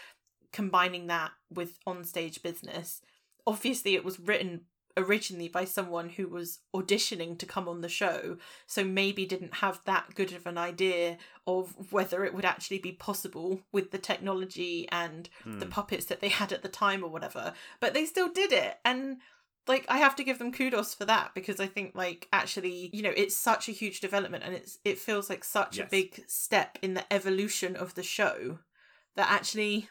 [0.51, 3.01] combining that with on-stage business.
[3.45, 4.65] Obviously, it was written
[4.97, 9.81] originally by someone who was auditioning to come on the show, so maybe didn't have
[9.85, 11.17] that good of an idea
[11.47, 15.71] of whether it would actually be possible with the technology and the Hmm.
[15.71, 17.53] puppets that they had at the time or whatever.
[17.79, 18.79] But they still did it.
[18.83, 19.21] And
[19.69, 23.03] like I have to give them kudos for that because I think like actually, you
[23.03, 25.87] know, it's such a huge development and it's it feels like such Yes.
[25.87, 28.59] a big step in the evolution of the show
[29.15, 29.87] that actually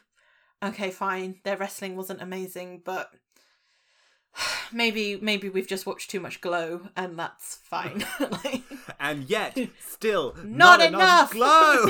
[0.61, 3.13] okay, fine, their wrestling wasn't amazing, but
[4.73, 8.05] maybe maybe we've just watched too much glow and that's fine.
[8.19, 8.63] like,
[8.99, 11.85] and yet, still not, not, enough glow.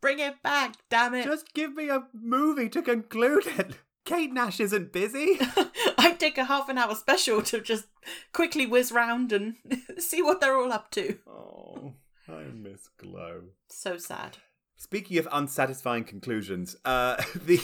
[0.00, 1.24] Bring it back, damn it.
[1.24, 3.76] Just give me a movie to conclude it.
[4.06, 5.38] Kate Nash isn't busy.
[5.98, 7.86] I'd take a half an hour special to just
[8.32, 9.56] quickly whiz round and
[9.98, 11.18] see what they're all up to.
[11.26, 11.92] Oh,
[12.28, 13.42] I miss Glow.
[13.68, 14.38] So sad.
[14.76, 17.60] Speaking of unsatisfying conclusions, uh, the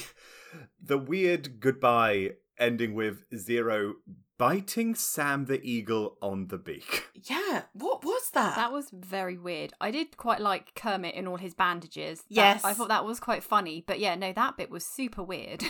[0.83, 3.95] the weird goodbye ending with Zero
[4.39, 7.05] biting Sam the Eagle on the beak.
[7.15, 8.57] Yeah, what was that?
[8.57, 9.73] That was very weird.
[9.81, 12.21] I did quite like Kermit in all his bandages.
[12.23, 12.65] That- Yes.
[12.65, 13.85] I thought that was quite funny.
[13.87, 15.63] But yeah, no, that bit was super weird.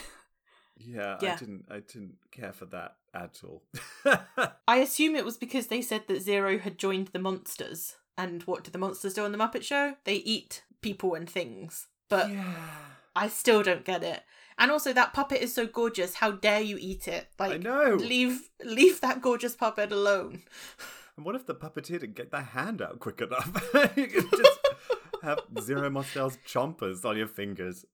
[0.85, 1.35] Yeah, Yeah.
[1.35, 3.63] I didn't I didn't care for that at all.
[4.69, 7.97] I assume it was because they said that Zero had joined the monsters.
[8.17, 9.97] And what do the monsters do on the Muppet Show?
[10.05, 11.89] They eat people and things.
[12.09, 12.55] But yeah.
[13.17, 14.23] I still don't get it.
[14.59, 16.17] And also that puppet is so gorgeous.
[16.17, 17.29] How dare you eat it?
[17.39, 17.95] Like I know.
[17.95, 20.43] leave leave that gorgeous puppet alone.
[21.15, 23.71] And what if the puppeteer didn't get their hand out quick enough?
[23.97, 24.59] you could just
[25.23, 27.85] have Zero Mostel's chompers on your fingers.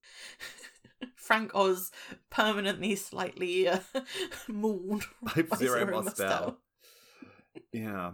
[1.14, 1.90] Frank Oz
[2.30, 3.80] permanently slightly uh,
[4.48, 6.58] mauled by Zero Mostel.
[7.72, 8.12] Yeah.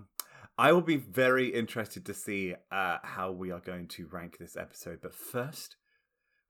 [0.56, 4.56] I will be very interested to see uh, how we are going to rank this
[4.56, 5.00] episode.
[5.02, 5.76] But first,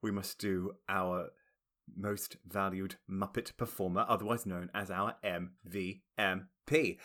[0.02, 1.30] we must do our
[1.96, 6.98] most valued Muppet performer, otherwise known as our MVMP.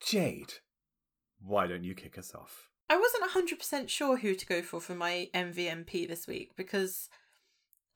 [0.00, 0.54] Jade,
[1.40, 2.68] why don't you kick us off?
[2.88, 7.08] I wasn't 100% sure who to go for for my MVMP this week because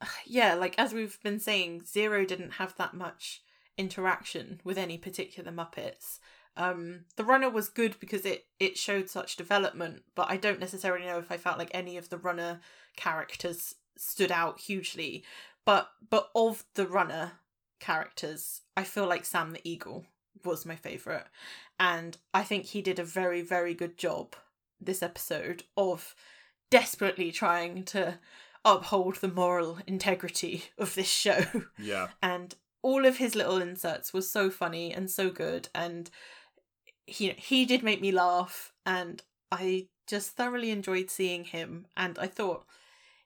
[0.26, 3.42] yeah, like as we've been saying, Zero didn't have that much
[3.78, 6.18] interaction with any particular Muppets.
[6.56, 11.06] Um, the runner was good because it it showed such development, but I don't necessarily
[11.06, 12.60] know if I felt like any of the runner
[12.96, 15.24] characters stood out hugely.
[15.64, 17.32] But but of the runner
[17.78, 20.06] characters, I feel like Sam the Eagle
[20.44, 21.26] was my favorite,
[21.78, 24.34] and I think he did a very very good job
[24.80, 26.14] this episode of
[26.70, 28.18] desperately trying to
[28.66, 31.44] uphold the moral integrity of this show.
[31.78, 32.08] Yeah.
[32.22, 36.10] and all of his little inserts were so funny and so good and
[37.06, 42.26] he he did make me laugh and I just thoroughly enjoyed seeing him and I
[42.26, 42.66] thought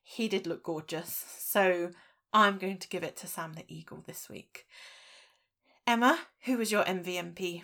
[0.03, 1.24] he did look gorgeous.
[1.38, 1.91] So
[2.32, 4.66] I'm going to give it to Sam the Eagle this week.
[5.86, 7.62] Emma, who was your MVMP?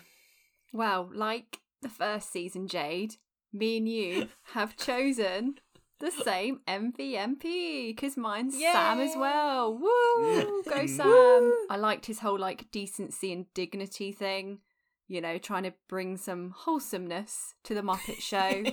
[0.73, 3.15] Well, like the first season, Jade,
[3.53, 5.59] me and you have chosen
[5.99, 9.73] the same MVMP because mine's Sam as well.
[9.73, 10.63] Woo!
[10.69, 11.53] Go Sam!
[11.69, 14.59] I liked his whole like decency and dignity thing.
[15.07, 18.65] You know, trying to bring some wholesomeness to the Muppet Show.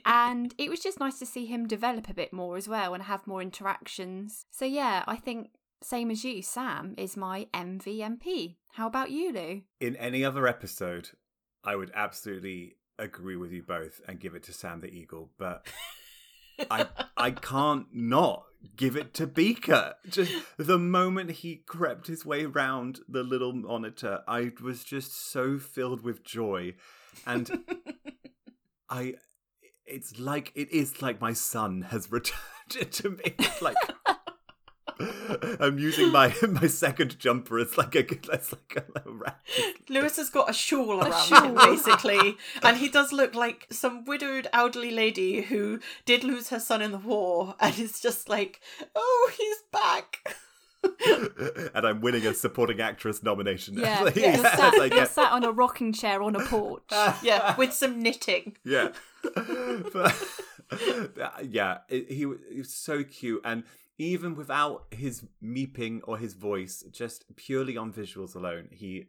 [0.06, 3.02] and it was just nice to see him develop a bit more as well and
[3.02, 4.46] have more interactions.
[4.50, 5.50] So yeah, I think
[5.82, 8.56] same as you, Sam is my MVMP.
[8.72, 9.62] How about you, Lou?
[9.80, 11.10] In any other episode,
[11.62, 15.66] I would absolutely agree with you both and give it to Sam the Eagle, but
[16.70, 16.86] I
[17.16, 18.44] I can't not
[18.76, 19.94] give it to Beaker.
[20.08, 25.58] Just the moment he crept his way round the little monitor, I was just so
[25.58, 26.74] filled with joy.
[27.26, 27.64] And
[28.88, 29.14] I
[29.86, 33.34] it's like it is like my son has returned to me.
[33.38, 33.76] It's like
[35.60, 39.34] I'm using my my second jumper as like a as like a, a
[39.88, 41.42] Lewis has got a shawl around shawl.
[41.44, 46.60] him, basically, and he does look like some widowed elderly lady who did lose her
[46.60, 48.60] son in the war, and is just like,
[48.94, 50.36] "Oh, he's back."
[51.74, 53.74] and I'm winning a supporting actress nomination.
[53.78, 56.40] Yeah, As I- you're, as sat, I you're sat on a rocking chair on a
[56.44, 56.82] porch.
[57.22, 58.56] yeah, with some knitting.
[58.64, 58.88] yeah.
[59.22, 60.28] But-
[61.42, 63.64] yeah, it, he, he was so cute, and
[63.98, 69.06] even without his meeping or his voice, just purely on visuals alone, he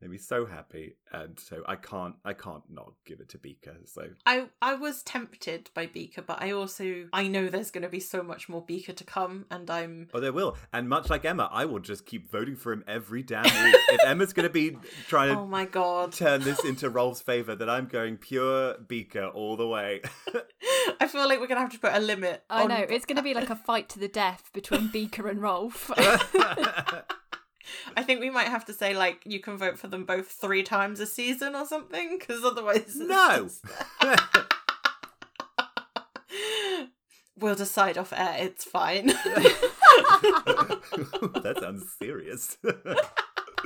[0.00, 3.76] made me so happy, and so I can't, I can't not give it to Beaker.
[3.84, 7.88] So I I was tempted by Beaker, but I also I know there's going to
[7.88, 10.56] be so much more Beaker to come, and I'm Oh, there will.
[10.72, 13.76] And much like Emma, I will just keep voting for him every damn week.
[13.90, 14.76] if Emma's going to be
[15.08, 19.26] trying to oh my god, turn this into Rolf's favour, then I'm going pure Beaker
[19.26, 20.02] all the way.
[21.00, 22.42] I feel like we're gonna have to put a limit.
[22.50, 25.28] I on- know it's going to be like a fight to the death between Beaker
[25.28, 25.90] and Rolf.
[27.96, 30.62] I think we might have to say like you can vote for them both three
[30.62, 33.48] times a season or something, because otherwise no!
[37.38, 38.36] we'll decide off air.
[38.38, 39.06] It's fine.
[41.46, 42.58] that sounds serious.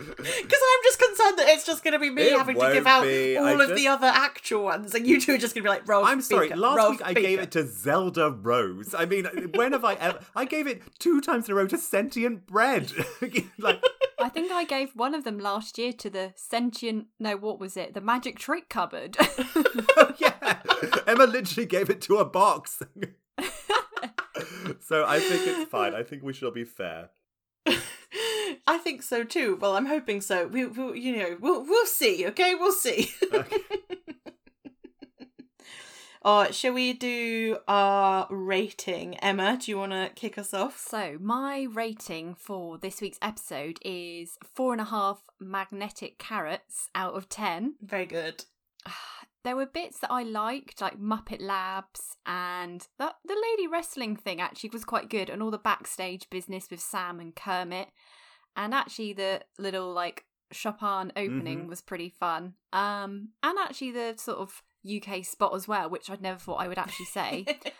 [0.06, 2.86] Because I'm just concerned that it's just going to be me It having to give
[2.86, 5.54] out be, all I of just- the other actual ones, and you two are just
[5.54, 7.20] going to be like, Rolf I'm sorry, Beaker, last Rolf week I Beaker.
[7.28, 8.94] gave it to Zelda Rose.
[8.96, 10.20] I mean, when have I ever.
[10.34, 12.92] I gave it two times in a row to Sentient Bread.
[13.58, 13.82] like,
[14.18, 17.06] I think I gave one of them last year to the sentient.
[17.18, 17.94] No, what was it?
[17.94, 19.16] The magic trick cupboard.
[19.96, 20.58] Oh, yeah.
[21.06, 22.82] Emma literally gave it to a box.
[24.80, 25.94] so I think it's fine.
[25.94, 27.10] I think we shall be fair.
[28.70, 29.58] I think so too.
[29.60, 30.46] Well, I'm hoping so.
[30.46, 32.24] We, we'll, you know, we'll we'll see.
[32.28, 33.10] Okay, we'll see.
[33.34, 33.56] Okay.
[36.24, 39.16] uh, shall we do our rating?
[39.16, 40.78] Emma, do you want to kick us off?
[40.78, 47.14] so, my rating for this week's episode is four and a half magnetic carrots out
[47.14, 47.74] of ten.
[47.82, 48.44] Very good.
[49.42, 54.38] There were bits that I liked, like Muppet Labs, and that the lady wrestling thing
[54.38, 57.88] actually was quite good, and all the backstage business with Sam and Kermit,
[58.60, 61.68] and actually the little like Chopin opening Mhm.
[61.68, 62.54] was pretty fun.
[62.72, 66.68] Um, and actually the sort of UK spot as well, which I'd never thought I
[66.68, 67.46] would actually say.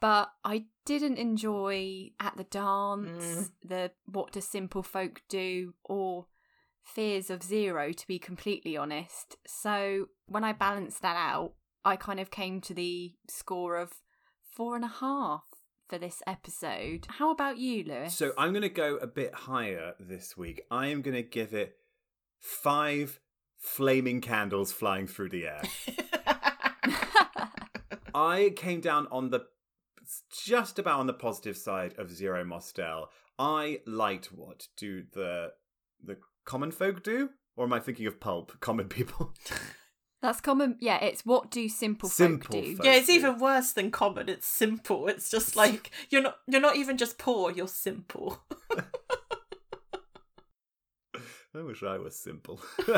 [0.00, 3.52] but I didn't enjoy at the dance, Mm.
[3.62, 6.26] the what do simple folk do, or
[6.82, 9.36] fears of zero, to be completely honest.
[9.46, 11.54] So when I balanced that out,
[11.84, 14.02] I kind of came to the score of
[14.42, 15.44] four and a half
[15.88, 17.06] for this episode.
[17.08, 18.16] How about you, Lewis?
[18.16, 20.62] So I'm going to go a bit higher this week.
[20.70, 21.76] I am going to give it
[22.40, 23.20] five
[23.58, 25.62] flaming candles flying through the air.
[28.14, 29.46] I came down on the
[30.44, 33.08] just about on the positive side of Zero Mostel.
[33.38, 35.52] I liked what do the
[36.02, 38.52] the common folk do, or am I thinking of pulp?
[38.60, 39.34] Common people.
[40.22, 40.76] That's common.
[40.80, 42.76] Yeah, it's what do simple, Simple folk do?
[42.76, 42.86] folk.
[42.86, 43.12] Yeah, it's do.
[43.12, 44.28] even worse than common.
[44.28, 45.08] It's simple.
[45.08, 48.40] It's just like you're not you're not even just poor, you're simple.
[51.54, 52.60] I wish I was simple.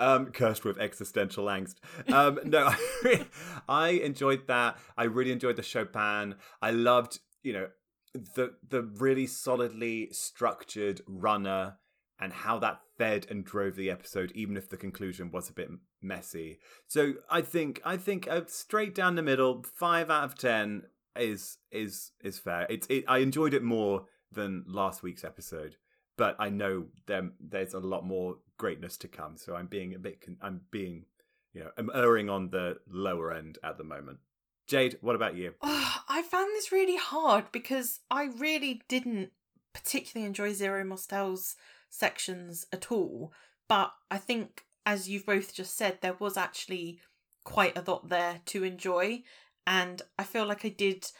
[0.00, 1.76] um, cursed with existential angst.
[2.12, 2.72] Um, no,
[3.68, 4.78] I enjoyed that.
[4.96, 6.34] I really enjoyed the Chopin.
[6.60, 7.68] I loved, you know,
[8.14, 11.76] the the really solidly structured runner
[12.18, 15.70] and how that fed and drove the episode, even if the conclusion was a bit
[16.02, 16.58] messy.
[16.86, 21.58] So I think I think a straight down the middle, five out of ten is
[21.70, 22.66] is is fair.
[22.68, 25.76] It's it, I enjoyed it more than last week's episode,
[26.16, 29.36] but I know there there's a lot more greatness to come.
[29.36, 31.04] So I'm being a bit I'm being
[31.52, 34.18] you know I'm erring on the lower end at the moment.
[34.66, 35.54] Jade, what about you?
[35.62, 39.30] Oh, I found this really hard because I really didn't
[39.72, 41.56] particularly enjoy Zero Mostel's
[41.90, 43.32] sections at all.
[43.68, 47.00] But I think, as you've both just said, there was actually
[47.44, 49.22] quite a lot there to enjoy.
[49.66, 51.10] And I feel like I did,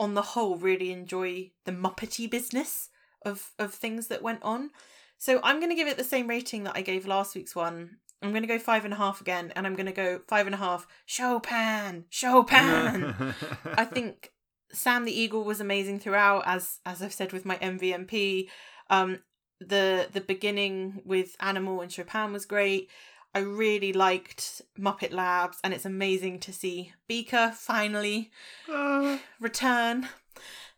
[0.00, 2.88] on the whole, really enjoy the Muppety business
[3.24, 4.70] of, of things that went on.
[5.18, 7.98] So I'm going to give it the same rating that I gave last week's one.
[8.22, 10.46] I'm going to go five and a half again, and I'm going to go five
[10.46, 10.86] and a half.
[11.06, 13.14] Chopin, Chopin.
[13.64, 14.32] I think
[14.72, 18.48] Sam the Eagle was amazing throughout, as as I've said with my MVMP.
[18.90, 19.20] Um,
[19.68, 22.88] the the beginning with Animal and Chopin was great.
[23.34, 28.30] I really liked Muppet Labs, and it's amazing to see Beaker finally
[28.70, 30.08] Uh, return,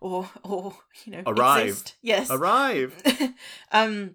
[0.01, 1.69] or or you know Arrive.
[1.69, 1.97] exist.
[2.03, 3.03] Yes, arrive.
[3.73, 4.15] um,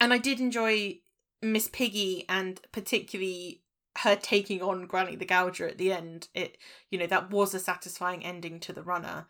[0.00, 0.98] and I did enjoy
[1.42, 3.62] Miss Piggy and particularly
[3.98, 6.28] her taking on Granny the Gouger at the end.
[6.34, 6.58] It,
[6.90, 9.26] you know, that was a satisfying ending to the runner.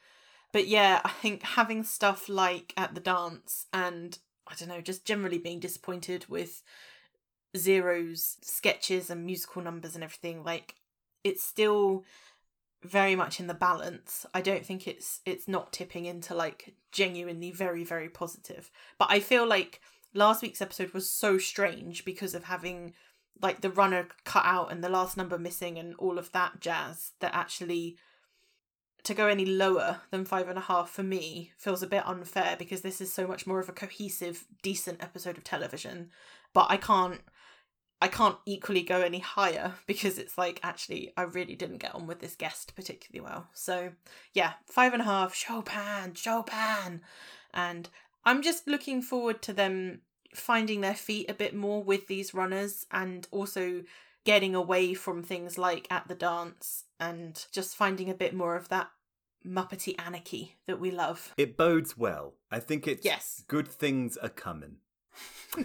[0.53, 5.05] But yeah, I think having stuff like at the dance and I don't know, just
[5.05, 6.63] generally being disappointed with
[7.57, 10.75] Zero's sketches and musical numbers and everything, like
[11.23, 12.05] it's still
[12.83, 14.27] very much in the balance.
[14.35, 18.71] I don't think it's it's not tipping into like genuinely very very positive.
[18.99, 19.81] But I feel like
[20.13, 22.93] last week's episode was so strange because of having
[23.43, 27.13] like the runner cut out and the last number missing and all of that jazz
[27.21, 27.97] that actually
[29.05, 32.57] to go any lower than five and a half for me feels a bit unfair
[32.59, 36.11] because this is so much more of a cohesive decent episode of television.
[36.53, 37.21] But i can't
[38.01, 42.07] i can't equally go any higher because it's like actually i really didn't get on
[42.07, 43.49] with this guest particularly well.
[43.53, 43.93] So
[44.33, 47.03] yeah five and a half chopin chopin.
[47.53, 47.89] And
[48.25, 50.01] i'm just looking forward to them
[50.35, 53.83] finding their feet a bit more with these runners and also
[54.25, 58.69] getting away from things like at the dance and just finding a bit more of
[58.69, 58.91] that
[59.47, 62.35] muppety anarchy that we love It bodes well.
[62.51, 63.45] I think it's Yes.
[63.49, 64.77] good things are coming.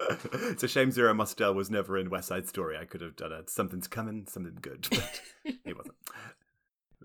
[0.32, 2.76] it's a shame Zero Mostel was never in West Side Story.
[2.76, 5.20] I could have done a something's coming, something good, but
[5.64, 5.94] he wasn't.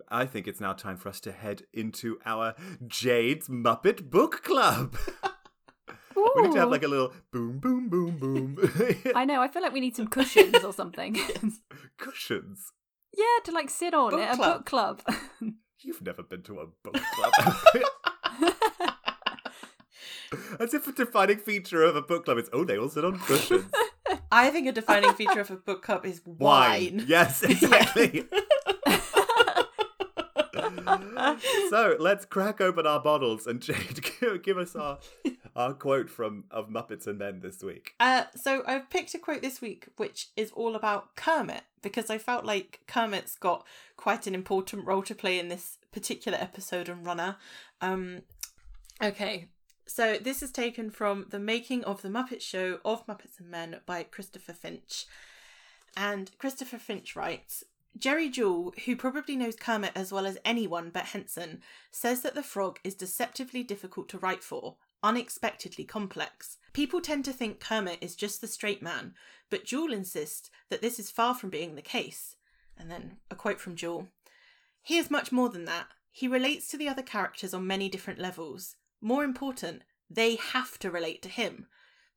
[0.10, 2.56] I think it's now time for us to head into our
[2.88, 4.96] Jade's Muppet Book Club.
[6.36, 8.58] We need to have like a little boom, boom, boom, boom.
[9.16, 9.42] I know.
[9.42, 11.18] I feel like we need some cushions or something.
[11.98, 12.72] Cushions.
[13.18, 15.02] yeah, to like sit on Book at a book club.
[15.82, 17.34] You've never been to a book club.
[20.60, 23.18] As if a defining feature of a book club is, oh, they all sit on
[23.20, 23.66] cushions.
[24.32, 28.26] i think a defining feature of a book club is wine, Yes, exactly.
[31.70, 34.02] so let's crack open our bottles and Jade,
[34.44, 35.00] give, us our
[35.56, 37.94] our quote from of Muppets and Men this week.
[38.00, 42.18] Uh, so I've picked a quote this week, which is all about Kermit, because I
[42.18, 43.66] felt like Kermit's got
[43.98, 47.38] quite an important role to play in this particular episode and runner.
[47.82, 48.22] Um,
[49.02, 49.48] okay,
[49.86, 53.80] so this is taken from The Making of the Muppet Show of Muppets and Men
[53.86, 55.06] by Christopher Finch.
[55.98, 57.64] And Christopher Finch writes
[57.98, 61.62] Jerry Juhl, who probably knows Kermit as well as anyone but Henson,
[61.92, 66.58] says that the frog is deceptively difficult to write for, unexpectedly complex.
[66.74, 69.16] People tend to think Kermit is just the straight man,
[69.50, 72.36] but Juhl insists that this is far from being the case.
[72.78, 74.08] And then a quote from Juhl
[74.82, 75.88] He is much more than that.
[76.12, 78.76] He relates to the other characters on many different levels.
[79.02, 81.68] More important, they have to relate to him.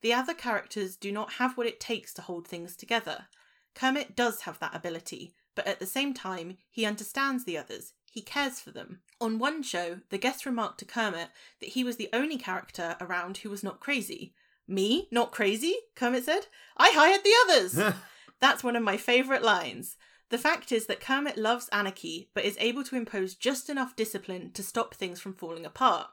[0.00, 3.26] The other characters do not have what it takes to hold things together.
[3.74, 7.92] Kermit does have that ability, but at the same time, he understands the others.
[8.10, 9.00] He cares for them.
[9.20, 11.30] On one show, the guest remarked to Kermit
[11.60, 14.34] that he was the only character around who was not crazy.
[14.68, 15.08] Me?
[15.10, 15.76] Not crazy?
[15.94, 16.46] Kermit said.
[16.76, 17.94] I hired the others!
[18.40, 19.96] That's one of my favourite lines.
[20.30, 24.50] The fact is that Kermit loves anarchy, but is able to impose just enough discipline
[24.52, 26.08] to stop things from falling apart.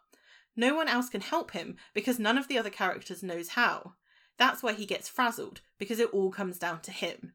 [0.55, 3.93] no one else can help him because none of the other characters knows how.
[4.37, 7.33] That's why he gets frazzled, because it all comes down to him.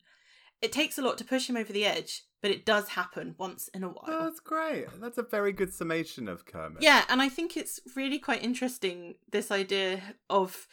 [0.64, 3.68] It takes a lot to push him over the edge, but it does happen once
[3.68, 4.04] in a while.
[4.06, 4.86] Oh, that's great.
[4.98, 6.82] That's a very good summation of Kermit.
[6.82, 10.00] Yeah, and I think it's really quite interesting this idea
[10.30, 10.66] of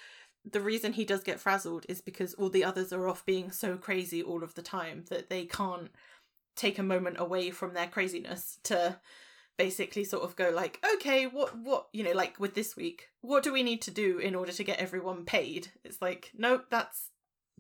[0.49, 3.76] the reason he does get frazzled is because all the others are off being so
[3.76, 5.91] crazy all of the time that they can't
[6.55, 8.97] take a moment away from their craziness to
[9.57, 13.43] basically sort of go like okay what what you know like with this week what
[13.43, 17.10] do we need to do in order to get everyone paid it's like nope that's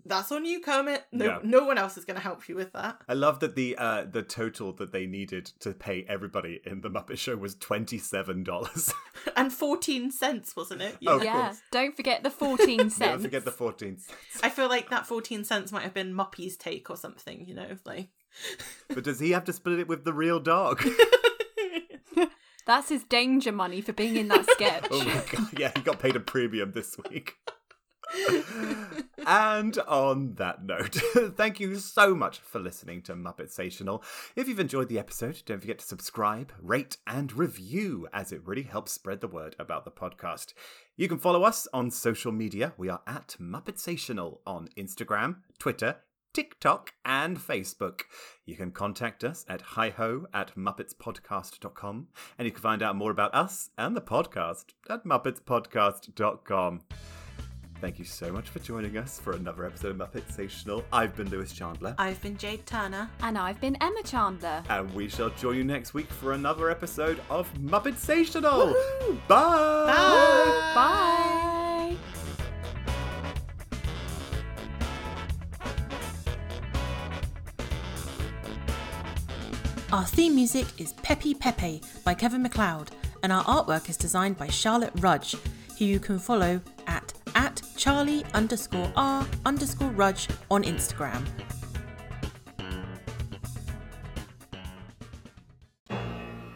[0.03, 1.39] that's on you kermit no Yeah.
[1.43, 4.05] no one else is going to help you with that I love that the uh,
[4.09, 8.43] the total that they needed to pay everybody in the Muppet Show was twenty seven
[8.43, 8.91] dollars.
[9.51, 10.11] 14
[10.57, 12.97] wasn't it Oh, yeah, don't forget the 14 cents.
[12.99, 14.43] Don't forget the fourteen cents.
[14.43, 17.77] i feel like that 14 cents might have been muppy's take or something you know
[17.85, 18.09] like
[18.87, 20.83] But does he have to split it with the real dog?
[22.67, 24.87] That's his danger money for being in that sketch.
[24.91, 25.59] oh my god!
[25.59, 27.35] Yeah, he got paid a premium this week.
[29.27, 30.95] and on that note,
[31.35, 34.03] thank you so much for listening to Muppet Stational.
[34.35, 38.63] If you've enjoyed the episode, don't forget to subscribe, rate, and review, as it really
[38.63, 40.53] helps spread the word about the podcast.
[40.97, 42.73] You can follow us on social media.
[42.77, 45.97] We are at Muppet Stational on Instagram, Twitter,
[46.33, 48.01] TikTok, and Facebook.
[48.45, 52.07] You can contact us at hiho at muppetspodcast.com,
[52.37, 56.81] and you can find out more about us and the podcast at muppetspodcast.com.
[57.81, 60.83] Thank you so much for joining us for another episode of Muppet Stational.
[60.93, 64.63] I've been Lewis Chandler, i've been jade turner And I've been Emma Chandler.
[64.69, 68.75] and we shall join you next week for another episode of Muppet Stational.
[69.27, 69.85] Bye!
[69.87, 70.71] Bye.
[70.75, 71.95] Bye.
[79.91, 82.91] Our theme music is Peppy Pepe by Kevin MacLeod,
[83.23, 85.35] and our artwork is designed by Charlotte Rudge,
[85.77, 86.80] who you can follow at, at
[87.81, 91.25] Charlie underscore R underscore Rudge on Instagram.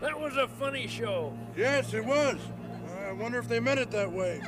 [0.01, 1.35] That was a funny show.
[1.57, 2.37] Yes, it was.
[3.07, 4.39] I wonder if they meant it that way.